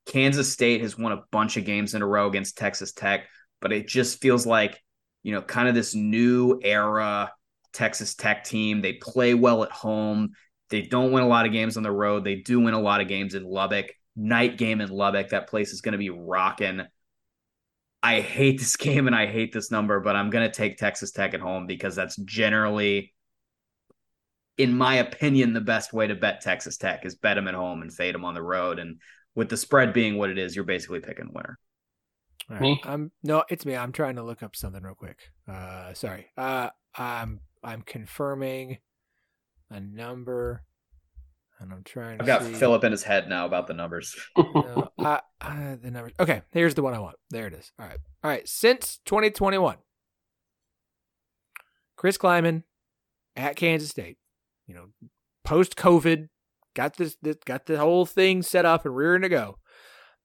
[0.09, 3.29] Kansas State has won a bunch of games in a row against Texas Tech,
[3.61, 4.83] but it just feels like,
[5.23, 7.31] you know, kind of this new era
[7.75, 8.81] Texas Tech team.
[8.81, 10.31] They play well at home.
[10.71, 12.25] They don't win a lot of games on the road.
[12.25, 13.93] They do win a lot of games in Lubbock.
[14.17, 15.29] Night game in Lubbock.
[15.29, 16.81] That place is going to be rocking.
[18.03, 21.11] I hate this game and I hate this number, but I'm going to take Texas
[21.11, 23.13] Tech at home because that's generally,
[24.57, 27.83] in my opinion, the best way to bet Texas Tech is bet them at home
[27.83, 28.79] and fade them on the road.
[28.79, 29.01] And
[29.39, 31.61] with the spread being what it is, you're basically picking winner.
[32.51, 32.61] Right.
[32.61, 32.81] Me?
[32.83, 33.77] I'm no, it's me.
[33.77, 35.31] I'm trying to look up something real quick.
[35.47, 36.27] Uh, sorry.
[36.37, 38.79] Uh, I'm I'm confirming
[39.71, 40.65] a number,
[41.61, 42.21] and I'm trying.
[42.21, 42.55] I've got see.
[42.55, 44.17] Phillip in his head now about the numbers.
[44.37, 46.15] no, I, I, the numbers.
[46.19, 47.17] Okay, here's the one I want.
[47.31, 47.71] There it is.
[47.79, 48.49] All right, all right.
[48.49, 49.77] Since 2021,
[51.95, 52.65] Chris Klieman
[53.37, 54.19] at Kansas State.
[54.67, 54.87] You know,
[55.45, 56.29] post COVID,
[56.79, 59.59] got this, this, got the whole thing set up and rearing to go.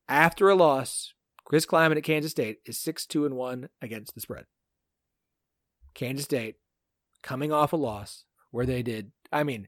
[0.08, 4.22] After a loss, Chris Klieman at Kansas State is six two and one against the
[4.22, 4.46] spread.
[5.96, 6.58] Kansas State
[7.24, 9.14] coming off a loss where they did.
[9.32, 9.68] I mean,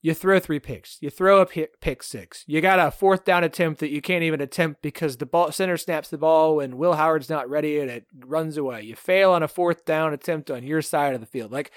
[0.00, 3.80] you throw three picks, you throw a pick six, you got a fourth down attempt
[3.80, 7.28] that you can't even attempt because the ball center snaps the ball when Will Howard's
[7.28, 8.80] not ready and it runs away.
[8.80, 11.52] You fail on a fourth down attempt on your side of the field.
[11.52, 11.72] Like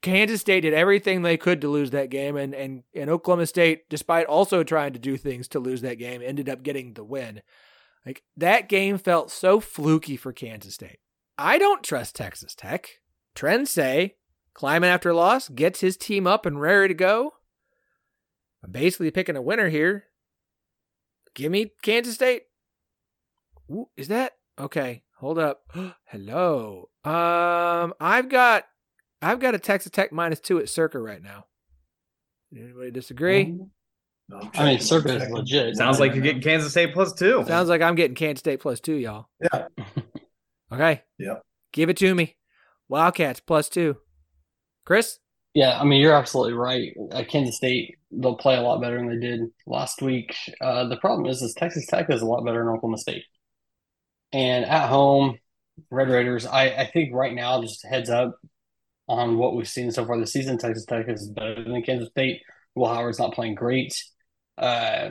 [0.00, 3.88] Kansas State did everything they could to lose that game, and and and Oklahoma State,
[3.88, 7.42] despite also trying to do things to lose that game, ended up getting the win.
[8.06, 11.00] Like that game felt so fluky for Kansas State.
[11.36, 13.00] I don't trust Texas Tech.
[13.34, 14.16] Trends say
[14.54, 17.34] Klieman after loss gets his team up and ready to go.
[18.62, 20.04] I'm basically picking a winner here.
[21.34, 22.42] Give me Kansas State.
[23.70, 25.02] Ooh, is that okay?
[25.18, 25.62] Hold up.
[26.06, 26.88] Hello.
[27.04, 28.64] Um, I've got
[29.20, 31.46] I've got a Texas Tech minus two at Circa right now.
[32.56, 33.58] Anybody disagree?
[34.28, 35.76] No, I mean, Circa is legit.
[35.76, 37.44] Sounds like you're getting Kansas State plus two.
[37.46, 39.28] Sounds like I'm getting Kansas State plus two, y'all.
[39.40, 39.68] Yeah.
[40.72, 41.02] okay.
[41.18, 41.36] Yeah.
[41.72, 42.36] Give it to me.
[42.88, 43.96] Wildcats plus two.
[44.84, 45.18] Chris?
[45.54, 46.92] Yeah, I mean, you're absolutely right.
[47.12, 50.34] At Kansas State, they'll play a lot better than they did last week.
[50.60, 53.24] Uh, the problem is, is Texas Tech is a lot better than Oklahoma State.
[54.32, 55.38] And at home,
[55.90, 58.38] Red Raiders, I, I think right now, just heads up
[59.08, 62.42] on what we've seen so far this season, Texas Tech is better than Kansas State.
[62.74, 64.02] Will Howard's not playing great.
[64.56, 65.10] Uh,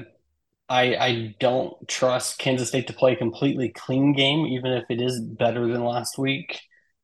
[0.69, 5.01] I I don't trust Kansas State to play a completely clean game, even if it
[5.01, 6.59] is better than last week.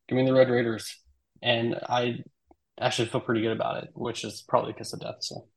[0.07, 0.99] Give me the Red Raiders,
[1.41, 2.19] and I
[2.79, 5.17] actually feel pretty good about it, which is probably because of death.
[5.21, 5.47] So,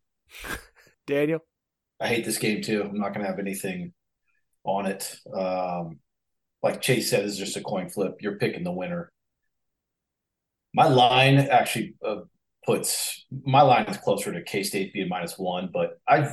[1.06, 1.40] Daniel,
[2.00, 2.82] I hate this game too.
[2.82, 3.92] I'm not going to have anything
[4.64, 5.16] on it.
[5.34, 5.98] Um,
[6.62, 8.16] like Chase said, it's just a coin flip.
[8.20, 9.12] You're picking the winner.
[10.76, 12.20] My line actually uh,
[12.66, 16.32] puts my line is closer to K State being minus one, but I've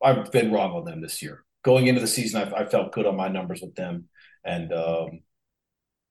[0.00, 1.44] I've been wrong on them this year.
[1.64, 4.04] Going into the season, I, I felt good on my numbers with them,
[4.44, 5.20] and um,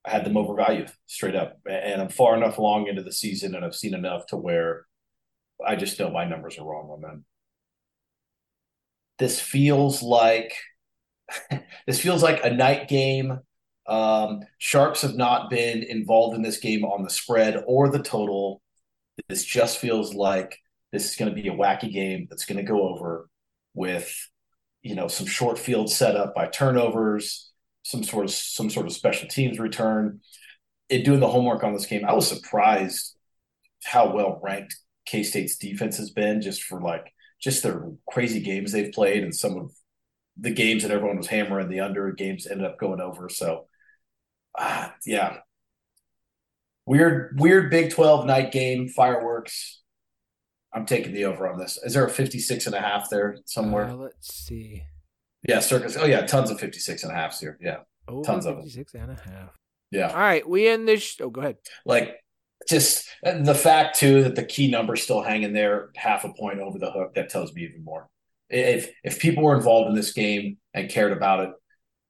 [0.05, 1.57] I had them overvalued straight up.
[1.69, 4.85] And I'm far enough along into the season, and I've seen enough to where
[5.65, 7.25] I just know my numbers are wrong on them.
[9.19, 10.53] This feels like
[11.87, 13.39] this feels like a night game.
[13.89, 18.61] Um, Sharks have not been involved in this game on the spread or the total.
[19.27, 20.57] This just feels like
[20.91, 23.27] this is going to be a wacky game that's going to go over
[23.73, 24.13] with,
[24.81, 27.51] you know, some short field setup by turnovers,
[27.83, 30.21] some sort of some sort of special teams return.
[30.89, 33.15] In doing the homework on this game, I was surprised
[33.85, 34.75] how well ranked
[35.05, 37.11] K State's defense has been, just for like
[37.41, 39.71] just their crazy games they've played, and some of
[40.37, 43.29] the games that everyone was hammering the under games ended up going over.
[43.29, 43.67] So,
[44.59, 45.37] uh, yeah,
[46.85, 49.81] weird, weird Big Twelve night game fireworks.
[50.73, 51.79] I'm taking the over on this.
[51.83, 53.85] Is there a 56 and a half there somewhere?
[53.85, 54.83] Uh, let's see.
[55.47, 55.97] Yeah, Circa's.
[55.97, 57.57] Oh yeah, tons of 56 and a halfs here.
[57.59, 57.77] Yeah.
[58.07, 59.49] Over tons of 56 and a half.
[59.91, 60.09] Yeah.
[60.09, 61.01] All right, we end this.
[61.01, 61.57] Sh- oh, go ahead.
[61.85, 62.17] Like
[62.67, 66.77] just the fact too that the key number's still hanging there, half a point over
[66.77, 68.07] the hook, that tells me even more.
[68.49, 71.49] If if people were involved in this game and cared about it,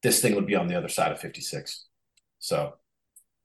[0.02, 1.86] this thing would be on the other side of 56.
[2.40, 2.74] So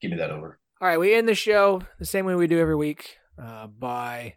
[0.01, 0.59] give me that over.
[0.81, 4.35] All right, we end the show the same way we do every week uh, by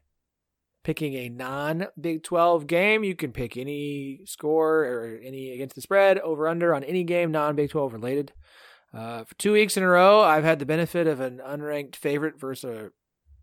[0.84, 3.04] picking a non Big 12 game.
[3.04, 7.32] You can pick any score or any against the spread, over under on any game
[7.32, 8.32] non Big 12 related.
[8.92, 12.40] Uh, for two weeks in a row, I've had the benefit of an unranked favorite
[12.40, 12.90] versus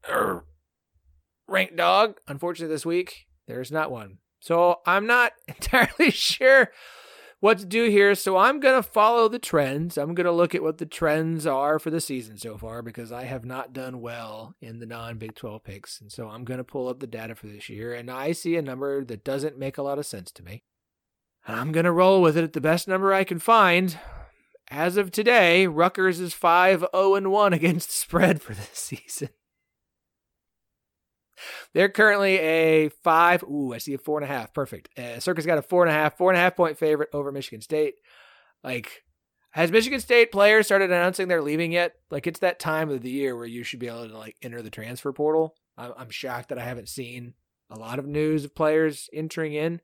[0.10, 0.42] a
[1.48, 2.18] ranked dog.
[2.28, 4.18] Unfortunately, this week, there's not one.
[4.40, 6.72] So I'm not entirely sure
[7.46, 8.16] what to do here.
[8.16, 10.00] So I'm going to follow the trends.
[10.00, 13.12] I'm going to look at what the trends are for the season so far because
[13.12, 16.02] I have not done well in the non Big 12 picks.
[16.02, 17.94] And so I'm going to pull up the data for this year.
[17.94, 20.64] And I see a number that doesn't make a lot of sense to me.
[21.48, 23.96] I'm going to roll with it at the best number I can find.
[24.72, 29.30] As of today, Rutgers is 5 0 1 against the spread for this season.
[31.74, 33.44] They're currently a five.
[33.44, 34.54] Ooh, I see a four and a half.
[34.54, 34.98] Perfect.
[34.98, 37.32] Uh, Circa's got a four and a half, four and a half point favorite over
[37.32, 37.96] Michigan State.
[38.64, 39.04] Like,
[39.52, 41.94] has Michigan State players started announcing they're leaving yet?
[42.10, 44.62] Like, it's that time of the year where you should be able to like enter
[44.62, 45.56] the transfer portal.
[45.78, 47.34] I'm, I'm shocked that I haven't seen
[47.70, 49.82] a lot of news of players entering in.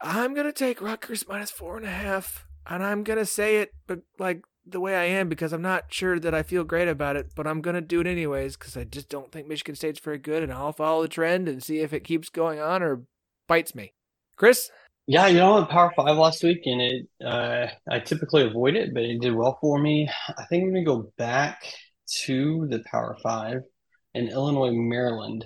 [0.00, 4.00] I'm gonna take Rutgers minus four and a half, and I'm gonna say it, but
[4.18, 7.30] like the way I am because I'm not sure that I feel great about it,
[7.34, 10.18] but I'm going to do it anyways because I just don't think Michigan State's very
[10.18, 13.02] good, and I'll follow the trend and see if it keeps going on or
[13.46, 13.92] bites me.
[14.36, 14.70] Chris?
[15.06, 19.02] Yeah, you know, Power Five last week, and it uh, I typically avoid it, but
[19.02, 20.08] it did well for me.
[20.28, 21.62] I think I'm going to go back
[22.24, 23.58] to the Power Five
[24.14, 25.44] in Illinois, Maryland.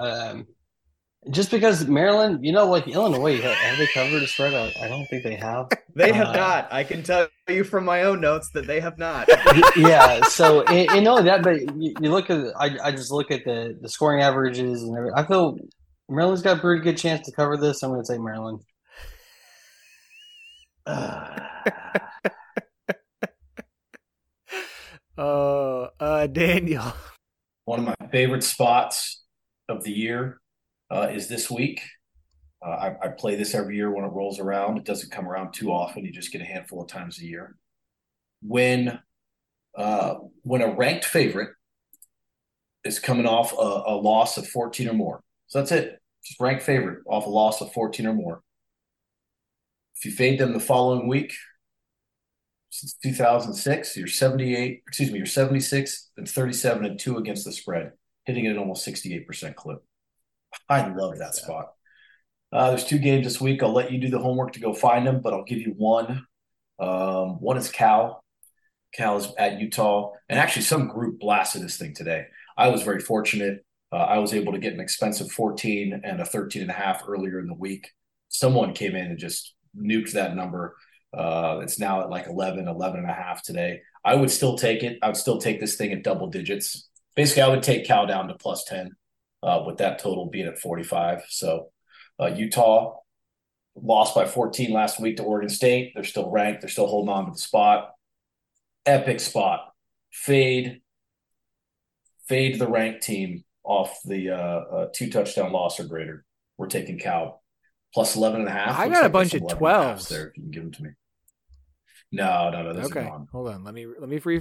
[0.00, 0.48] Um,
[1.30, 4.54] just because Maryland, you know, like Illinois, have they covered a spread?
[4.54, 5.68] I, I don't think they have.
[5.96, 6.72] They have uh, not.
[6.72, 9.28] I can tell you from my own notes that they have not.
[9.76, 10.22] yeah.
[10.24, 13.76] So, you know that, but you, you, look at, I, I just look at the,
[13.80, 15.16] the scoring averages and everything.
[15.16, 15.58] I feel
[16.08, 17.82] Maryland's got a pretty good chance to cover this.
[17.82, 18.60] I'm going to say Maryland.
[20.86, 21.40] uh,
[25.18, 26.92] uh, Daniel.
[27.66, 29.22] One of my favorite spots
[29.68, 30.40] of the year
[30.90, 31.82] uh, is this week.
[32.64, 34.78] Uh, I, I, play this every year when it rolls around.
[34.78, 36.04] It doesn't come around too often.
[36.04, 37.56] You just get a handful of times a year.
[38.40, 39.00] When
[39.76, 41.50] uh, when a ranked favorite
[42.84, 45.20] is coming off a, a, loss of 14 or more.
[45.46, 45.98] So that's it.
[46.24, 48.42] Just ranked favorite off a loss of 14 or more.
[49.96, 51.32] If you fade them the following week,
[52.70, 57.92] since 2006, you're 78, excuse me, you're 76 and 37 and 2 against the spread,
[58.26, 59.82] hitting it at almost 68% clip.
[60.68, 61.68] I love that spot.
[62.54, 63.64] Uh, there's two games this week.
[63.64, 66.24] I'll let you do the homework to go find them, but I'll give you one.
[66.78, 68.22] Um, one is Cal.
[68.94, 72.26] Cal is at Utah, and actually, some group blasted this thing today.
[72.56, 73.64] I was very fortunate.
[73.90, 77.02] Uh, I was able to get an expensive 14 and a 13 and a half
[77.08, 77.90] earlier in the week.
[78.28, 80.76] Someone came in and just nuked that number.
[81.12, 83.80] Uh, it's now at like 11, 11 and a half today.
[84.04, 84.98] I would still take it.
[85.02, 86.88] I would still take this thing at double digits.
[87.16, 88.92] Basically, I would take Cal down to plus 10
[89.42, 91.22] uh, with that total being at 45.
[91.28, 91.70] So
[92.20, 92.96] uh, Utah
[93.76, 95.92] lost by 14 last week to Oregon State.
[95.94, 96.62] They're still ranked.
[96.62, 97.92] They're still holding on to the spot.
[98.86, 99.72] Epic spot.
[100.12, 100.80] Fade.
[102.28, 106.24] Fade the ranked team off the uh, uh, two touchdown loss or greater.
[106.56, 107.42] We're taking Cal
[107.92, 108.78] plus 11 and a half.
[108.78, 110.90] I got like a bunch of 12s there if you can give them to me.
[112.12, 112.80] No, no, no.
[112.82, 113.64] okay, hold on.
[113.64, 114.40] Let me let me free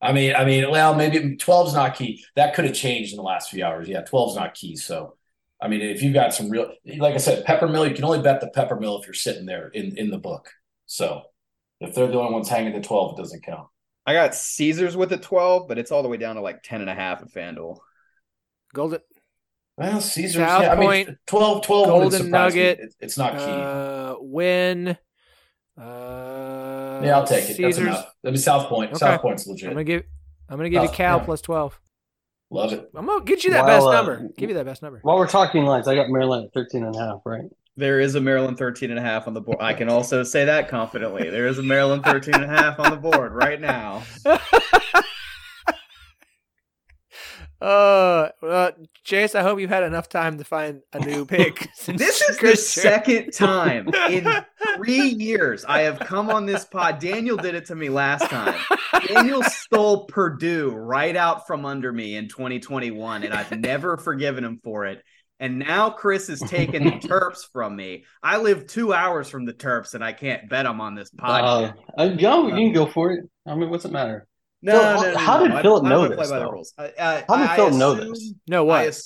[0.00, 2.24] I mean, I mean, well, maybe 12's not key.
[2.36, 3.88] That could have changed in the last few hours.
[3.88, 4.76] Yeah, 12's not key.
[4.76, 5.16] So,
[5.60, 8.40] I mean, if you've got some real, like I said, Peppermill, you can only bet
[8.40, 10.50] the Peppermill if you're sitting there in in the book.
[10.86, 11.22] So,
[11.80, 13.68] if they're the only ones hanging the 12, it doesn't count.
[14.06, 16.80] I got Caesars with a 12, but it's all the way down to like 10
[16.80, 17.78] and a half at FanDuel.
[18.72, 19.00] Golden.
[19.76, 20.36] Well, Caesars.
[20.36, 22.78] South yeah, Point, I mean, 12, 12 Golden Nugget.
[22.78, 23.44] It, it's not key.
[23.44, 24.96] Uh, win.
[25.78, 27.56] Uh, yeah, I'll take it.
[27.56, 27.76] Caesars.
[27.76, 28.14] That's enough.
[28.22, 28.90] Let me South Point.
[28.90, 28.98] Okay.
[28.98, 29.68] South Point's legit.
[29.68, 30.04] I'm gonna give.
[30.48, 31.24] I'm gonna give South, you Cal yeah.
[31.24, 31.78] plus twelve.
[32.50, 32.90] Love it.
[32.94, 34.28] I'm gonna get you that while, best uh, number.
[34.36, 35.00] Give you that best number.
[35.02, 37.46] While we're talking lines, I got Maryland at 13 and a half, right?
[37.76, 39.58] There is a Maryland 13 and a half on the board.
[39.60, 41.28] I can also say that confidently.
[41.28, 44.02] There is a Maryland 13 and a half on the board right now.
[47.60, 48.70] Uh, uh,
[49.02, 51.68] Chase, I hope you've had enough time to find a new pick.
[51.86, 54.26] this is the second time in
[54.76, 56.98] three years I have come on this pod.
[56.98, 58.60] Daniel did it to me last time.
[59.06, 64.60] Daniel stole Purdue right out from under me in 2021, and I've never forgiven him
[64.62, 65.02] for it.
[65.38, 68.04] And now Chris is taking the Terps from me.
[68.22, 71.44] I live two hours from the Terps, and I can't bet them on this pod.
[71.44, 73.28] Uh, uh, go, you can go for it.
[73.46, 74.26] I mean, what's the matter?
[74.66, 76.30] No, Phil, no, no, how no, did Phillip know this?
[76.30, 76.74] By the rules.
[76.76, 78.34] Uh, how did Phillip know this?
[78.48, 79.00] No, what?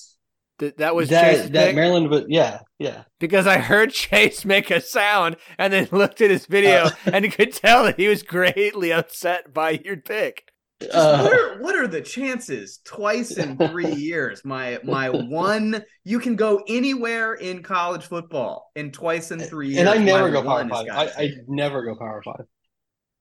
[0.59, 3.03] Th- that was that, Chase that Maryland, but yeah, yeah.
[3.19, 7.31] Because I heard Chase make a sound and then looked at his video uh, and
[7.31, 10.45] could tell that he was greatly upset by your pick.
[10.91, 12.81] Uh, what, are, what are the chances?
[12.85, 15.85] Twice in three years, my my one.
[16.05, 19.81] You can go anywhere in college football, and twice in three years.
[19.81, 20.87] And I never go power five.
[20.91, 22.47] I, I never go power five.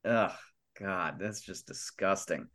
[0.05, 0.31] Ugh.
[0.79, 2.47] God, that's just disgusting.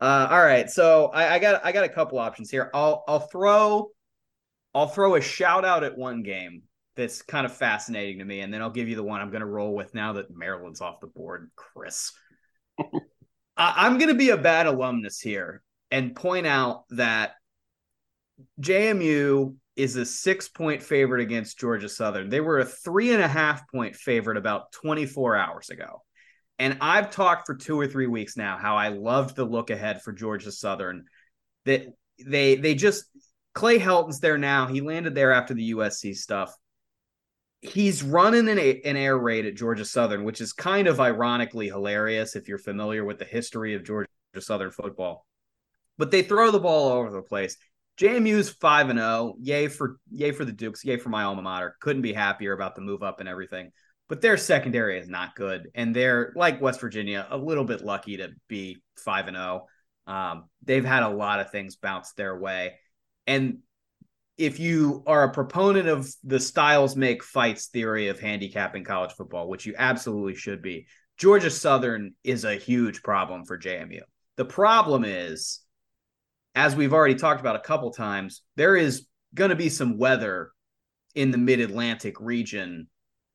[0.00, 2.70] Uh, all right, so I, I, got I got a couple options here.
[2.72, 3.90] I'll I'll throw
[4.74, 6.62] I'll throw a shout out at one game
[6.96, 9.40] that's kind of fascinating to me, and then I'll give you the one I'm going
[9.40, 12.12] to roll with now that Maryland's off the board, Chris.
[12.78, 12.86] I-
[13.56, 17.32] I'm going to be a bad alumnus here and point out that
[18.60, 22.28] JMU is a six point favorite against Georgia Southern.
[22.28, 26.02] They were a three and a half point favorite about 24 hours ago.
[26.60, 30.02] And I've talked for two or three weeks now how I loved the look ahead
[30.02, 31.06] for Georgia Southern.
[31.64, 31.86] That
[32.24, 33.06] they they just
[33.54, 34.66] Clay Helton's there now.
[34.66, 36.54] He landed there after the USC stuff.
[37.62, 42.36] He's running an, an air raid at Georgia Southern, which is kind of ironically hilarious
[42.36, 44.08] if you're familiar with the history of Georgia
[44.38, 45.26] Southern football.
[45.96, 47.56] But they throw the ball all over the place.
[47.98, 49.08] JMU's five and zero.
[49.08, 49.36] Oh.
[49.40, 50.84] Yay for yay for the Dukes.
[50.84, 51.76] Yay for my alma mater.
[51.80, 53.72] Couldn't be happier about the move up and everything.
[54.10, 58.16] But their secondary is not good, and they're like West Virginia, a little bit lucky
[58.16, 59.66] to be five and zero.
[60.06, 60.12] Oh.
[60.12, 62.74] Um, they've had a lot of things bounce their way,
[63.28, 63.58] and
[64.36, 69.48] if you are a proponent of the styles make fights theory of handicapping college football,
[69.48, 70.86] which you absolutely should be,
[71.16, 74.00] Georgia Southern is a huge problem for JMU.
[74.36, 75.60] The problem is
[76.54, 80.50] as we've already talked about a couple times, there is going to be some weather
[81.14, 82.88] in the mid Atlantic region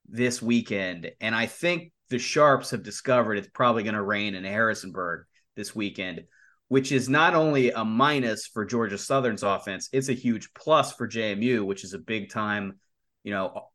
[0.09, 1.11] this weekend.
[1.19, 5.25] And I think the Sharps have discovered it's probably going to rain in Harrisonburg
[5.55, 6.23] this weekend,
[6.67, 11.07] which is not only a minus for Georgia Southern's offense, it's a huge plus for
[11.07, 12.79] JMU, which is a big time,
[13.23, 13.69] you know,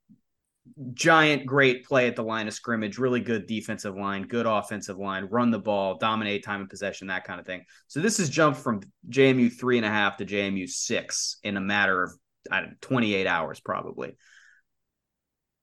[0.94, 5.24] giant great play at the line of scrimmage, really good defensive line, good offensive line,
[5.24, 7.64] run the ball, dominate time and possession, that kind of thing.
[7.88, 11.60] So this has jumped from JMU three and a half to JMU six in a
[11.60, 12.12] matter of
[12.50, 14.16] I don't know, 28 hours, probably.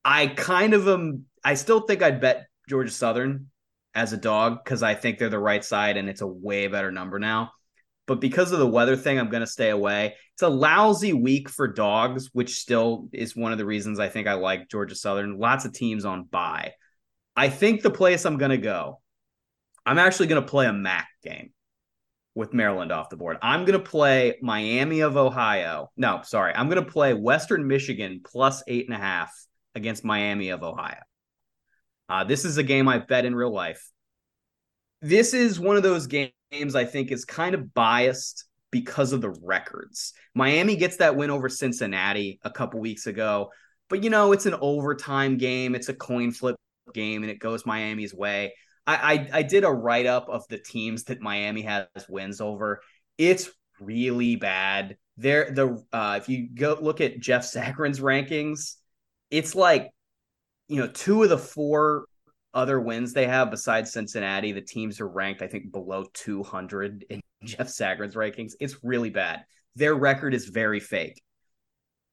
[0.08, 3.48] I kind of am, I still think I'd bet Georgia Southern
[3.94, 6.90] as a dog because I think they're the right side and it's a way better
[6.90, 7.52] number now
[8.08, 10.16] but because of the weather thing, I'm going to stay away.
[10.32, 14.26] It's a lousy week for dogs, which still is one of the reasons I think
[14.26, 15.38] I like Georgia Southern.
[15.38, 16.72] Lots of teams on buy.
[17.36, 19.00] I think the place I'm going to go,
[19.84, 21.52] I'm actually going to play a MAC game
[22.34, 23.36] with Maryland off the board.
[23.42, 25.90] I'm going to play Miami of Ohio.
[25.96, 26.54] No, sorry.
[26.54, 29.32] I'm going to play Western Michigan plus eight and a half
[29.78, 31.00] against Miami of Ohio.
[32.08, 33.82] Uh, this is a game I bet in real life.
[35.00, 39.34] This is one of those games I think is kind of biased because of the
[39.42, 40.12] records.
[40.34, 43.50] Miami gets that win over Cincinnati a couple weeks ago,
[43.88, 46.56] but you know, it's an overtime game, it's a coin flip
[46.92, 48.52] game, and it goes Miami's way.
[48.86, 52.80] I, I, I did a write up of the teams that Miami has wins over.
[53.16, 53.50] It's
[53.80, 54.96] really bad.
[55.16, 58.76] There, the uh, if you go look at Jeff Sagarin's rankings,
[59.30, 59.90] it's like
[60.68, 62.04] you know two of the four
[62.54, 67.20] other wins they have besides Cincinnati, the teams are ranked, I think, below 200 in
[67.44, 68.52] Jeff Sagarin's rankings.
[68.60, 69.44] It's really bad.
[69.76, 71.20] Their record is very fake.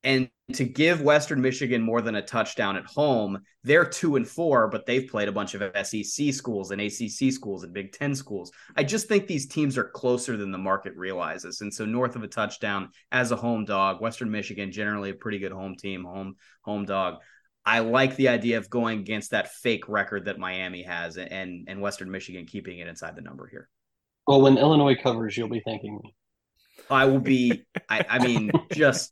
[0.06, 4.68] And to give Western Michigan more than a touchdown at home, they're two and four,
[4.68, 8.51] but they've played a bunch of SEC schools and ACC schools and Big Ten schools.
[8.76, 11.62] I just think these teams are closer than the market realizes.
[11.62, 15.39] And so, north of a touchdown as a home dog, Western Michigan generally a pretty
[15.39, 17.16] good home team, home home dog.
[17.66, 21.82] I like the idea of going against that fake record that Miami has and and
[21.82, 23.68] Western Michigan keeping it inside the number here.
[24.28, 26.16] Well, when Illinois covers, you'll be thanking me.
[26.91, 27.66] I will be.
[27.89, 29.12] I, I mean, just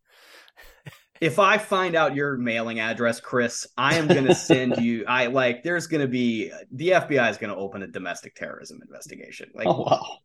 [1.24, 5.06] if I find out your mailing address, Chris, I am going to send you.
[5.08, 5.64] I like.
[5.64, 9.50] There's going to be the FBI is going to open a domestic terrorism investigation.
[9.56, 10.18] Like, oh, wow.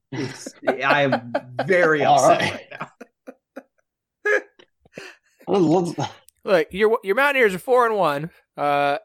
[0.84, 1.32] I am
[1.64, 2.90] very upset right, right
[5.46, 6.08] now.
[6.44, 8.30] Look, your your Mountaineers are four and one.
[8.56, 8.98] Uh,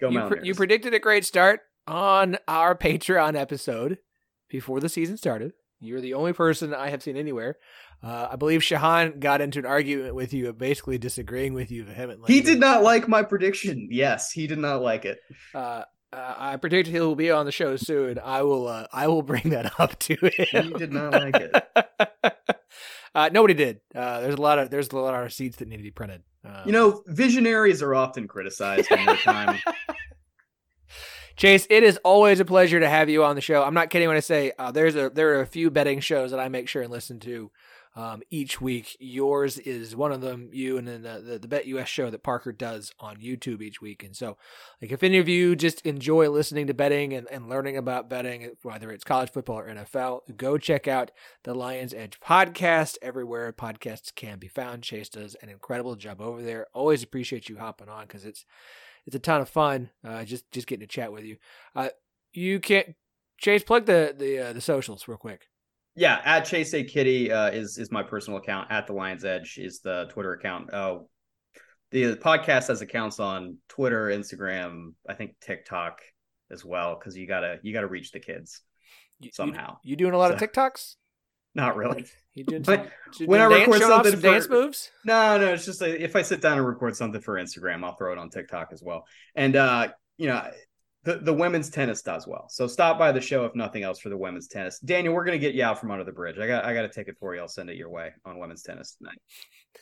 [0.00, 0.46] Go you, Mountaineers.
[0.46, 3.98] you predicted a great start on our Patreon episode
[4.48, 5.52] before the season started.
[5.78, 7.56] You're the only person I have seen anywhere.
[8.02, 12.32] Uh, I believe Shahan got into an argument with you, basically disagreeing with you vehemently.
[12.32, 13.88] He did not like my prediction.
[13.90, 15.18] Yes, he did not like it.
[15.54, 15.82] Uh,
[16.12, 18.18] uh, I predict he will be on the show soon.
[18.18, 18.68] I will.
[18.68, 20.72] Uh, I will bring that up to him.
[20.72, 22.36] He did not like it.
[23.16, 23.80] Uh, nobody did.
[23.94, 26.22] Uh, there's a lot of there's a lot of receipts that need to be printed.
[26.44, 29.58] Um, you know, visionaries are often criticized in their time.
[31.36, 33.62] Chase, it is always a pleasure to have you on the show.
[33.62, 36.30] I'm not kidding when I say uh, there's a there are a few betting shows
[36.30, 37.50] that I make sure and listen to
[37.96, 38.96] um, each week.
[39.00, 40.50] Yours is one of them.
[40.52, 44.04] You and then the, the, the BetUS show that Parker does on YouTube each week.
[44.04, 44.36] And so,
[44.80, 48.50] like, if any of you just enjoy listening to betting and, and learning about betting,
[48.62, 51.10] whether it's college football or NFL, go check out
[51.44, 54.82] the Lions Edge podcast everywhere podcasts can be found.
[54.82, 56.66] Chase does an incredible job over there.
[56.74, 58.44] Always appreciate you hopping on because it's
[59.06, 59.90] it's a ton of fun.
[60.04, 61.36] Uh, just just getting to chat with you.
[61.74, 61.88] Uh,
[62.32, 62.94] you can't
[63.38, 65.48] Chase plug the the uh, the socials real quick.
[65.96, 68.70] Yeah, at Chase A Kiddy uh, is is my personal account.
[68.70, 70.72] At the Lions Edge is the Twitter account.
[70.72, 70.98] Uh,
[71.90, 76.00] the podcast has accounts on Twitter, Instagram, I think TikTok
[76.50, 78.60] as well, because you gotta you gotta reach the kids
[79.20, 79.78] You- somehow.
[79.82, 80.96] You, you doing a lot of So- TikToks?
[81.54, 82.04] Not really.
[82.34, 84.90] You But some, when I dance, record something some dance moves?
[85.06, 87.96] No, no, it's just like if I sit down and record something for Instagram, I'll
[87.96, 89.06] throw it on TikTok as well.
[89.34, 90.46] And uh, you know,
[91.06, 92.46] the the women's tennis does well.
[92.50, 94.80] So stop by the show if nothing else for the women's tennis.
[94.80, 96.36] Daniel, we're gonna get you out from under the bridge.
[96.36, 97.40] I got I got a ticket for you.
[97.40, 99.18] I'll send it your way on women's tennis tonight.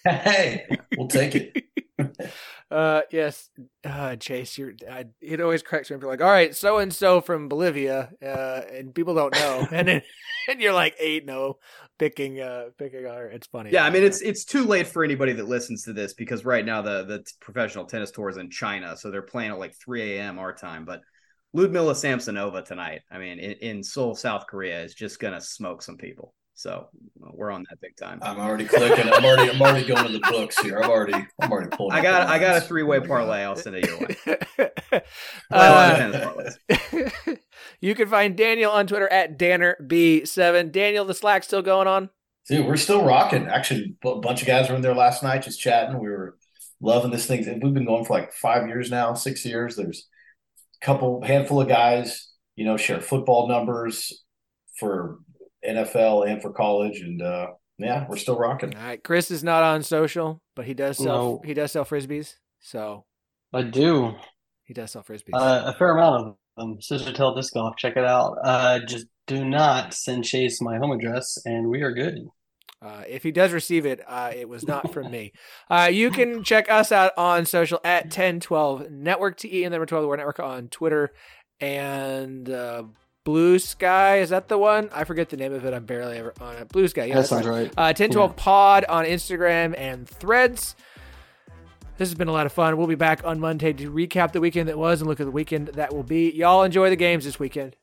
[0.04, 0.66] Hey,
[0.98, 1.64] we'll take it.
[2.70, 3.50] Uh, yes,
[3.84, 4.72] uh, Chase, you're.
[4.90, 6.02] I, it always cracks me up.
[6.02, 9.86] You're like, all right, so and so from Bolivia, uh, and people don't know, and
[9.86, 10.02] then
[10.48, 11.58] and you're like eight, no,
[11.98, 13.28] picking, uh, picking on her.
[13.28, 13.70] It's funny.
[13.70, 16.64] Yeah, I mean it's it's too late for anybody that listens to this because right
[16.64, 20.16] now the the professional tennis tour is in China, so they're playing at like 3
[20.16, 20.40] a.m.
[20.40, 20.84] our time.
[20.84, 21.02] But
[21.54, 25.96] Ludmila Samsonova tonight, I mean, in, in Seoul, South Korea, is just gonna smoke some
[25.96, 26.34] people.
[26.56, 28.20] So we're on that big time.
[28.22, 29.12] I'm already clicking.
[29.12, 29.50] I'm already.
[29.50, 30.78] I'm already going to the books here.
[30.80, 31.26] I'm already.
[31.40, 31.96] I'm already pulling.
[31.96, 33.42] I got I got a three way Oh parlay.
[33.42, 34.16] I'll send it your way.
[34.26, 34.36] uh,
[34.90, 35.02] Play
[35.50, 37.38] a lot of tennis parlays.
[37.80, 40.70] you can find Daniel on Twitter at DannerB7.
[40.70, 42.08] Daniel, the Slack's still going on.
[42.48, 43.48] Dude, we're still rocking.
[43.48, 45.98] Actually, a bunch of guys were in there last night just chatting.
[45.98, 46.36] We were
[46.80, 47.60] loving this thing.
[47.62, 49.74] We've been going for like five years now, six years.
[49.74, 50.13] There's a
[50.84, 54.24] couple, handful of guys, you know, share football numbers
[54.78, 55.18] for
[55.66, 57.48] NFL and for college, and uh,
[57.78, 58.74] yeah, we're still rocking.
[58.76, 61.06] All right, Chris is not on social, but he does sell.
[61.06, 61.42] No.
[61.44, 63.04] He does sell frisbees, so
[63.52, 64.14] I do.
[64.64, 65.32] he does sell frisbees.
[65.32, 66.80] Uh, a fair amount of them.
[66.80, 67.76] Sister Tell Disc Golf.
[67.76, 68.36] Check it out.
[68.44, 72.18] Uh, just do not send Chase my home address, and we are good.
[72.84, 75.32] Uh, if he does receive it, uh, it was not from me.
[75.70, 80.02] Uh, you can check us out on social at Ten12 Network TE and number 12
[80.02, 81.12] the word network on Twitter
[81.60, 82.84] and uh,
[83.24, 84.18] Blue Sky.
[84.18, 84.90] Is that the one?
[84.92, 85.72] I forget the name of it.
[85.72, 86.68] I'm barely ever on it.
[86.68, 87.06] Blue Sky.
[87.06, 87.72] Yeah, that sounds right.
[87.76, 87.90] right.
[87.90, 90.76] Uh, Ten12 Pod on Instagram and Threads.
[91.96, 92.76] This has been a lot of fun.
[92.76, 95.30] We'll be back on Monday to recap the weekend that was and look at the
[95.30, 96.30] weekend that will be.
[96.32, 97.76] Y'all enjoy the games this weekend.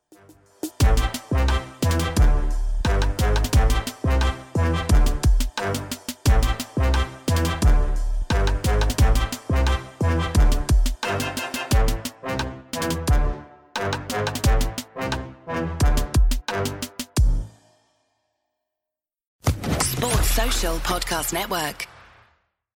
[20.80, 21.88] Podcast Network.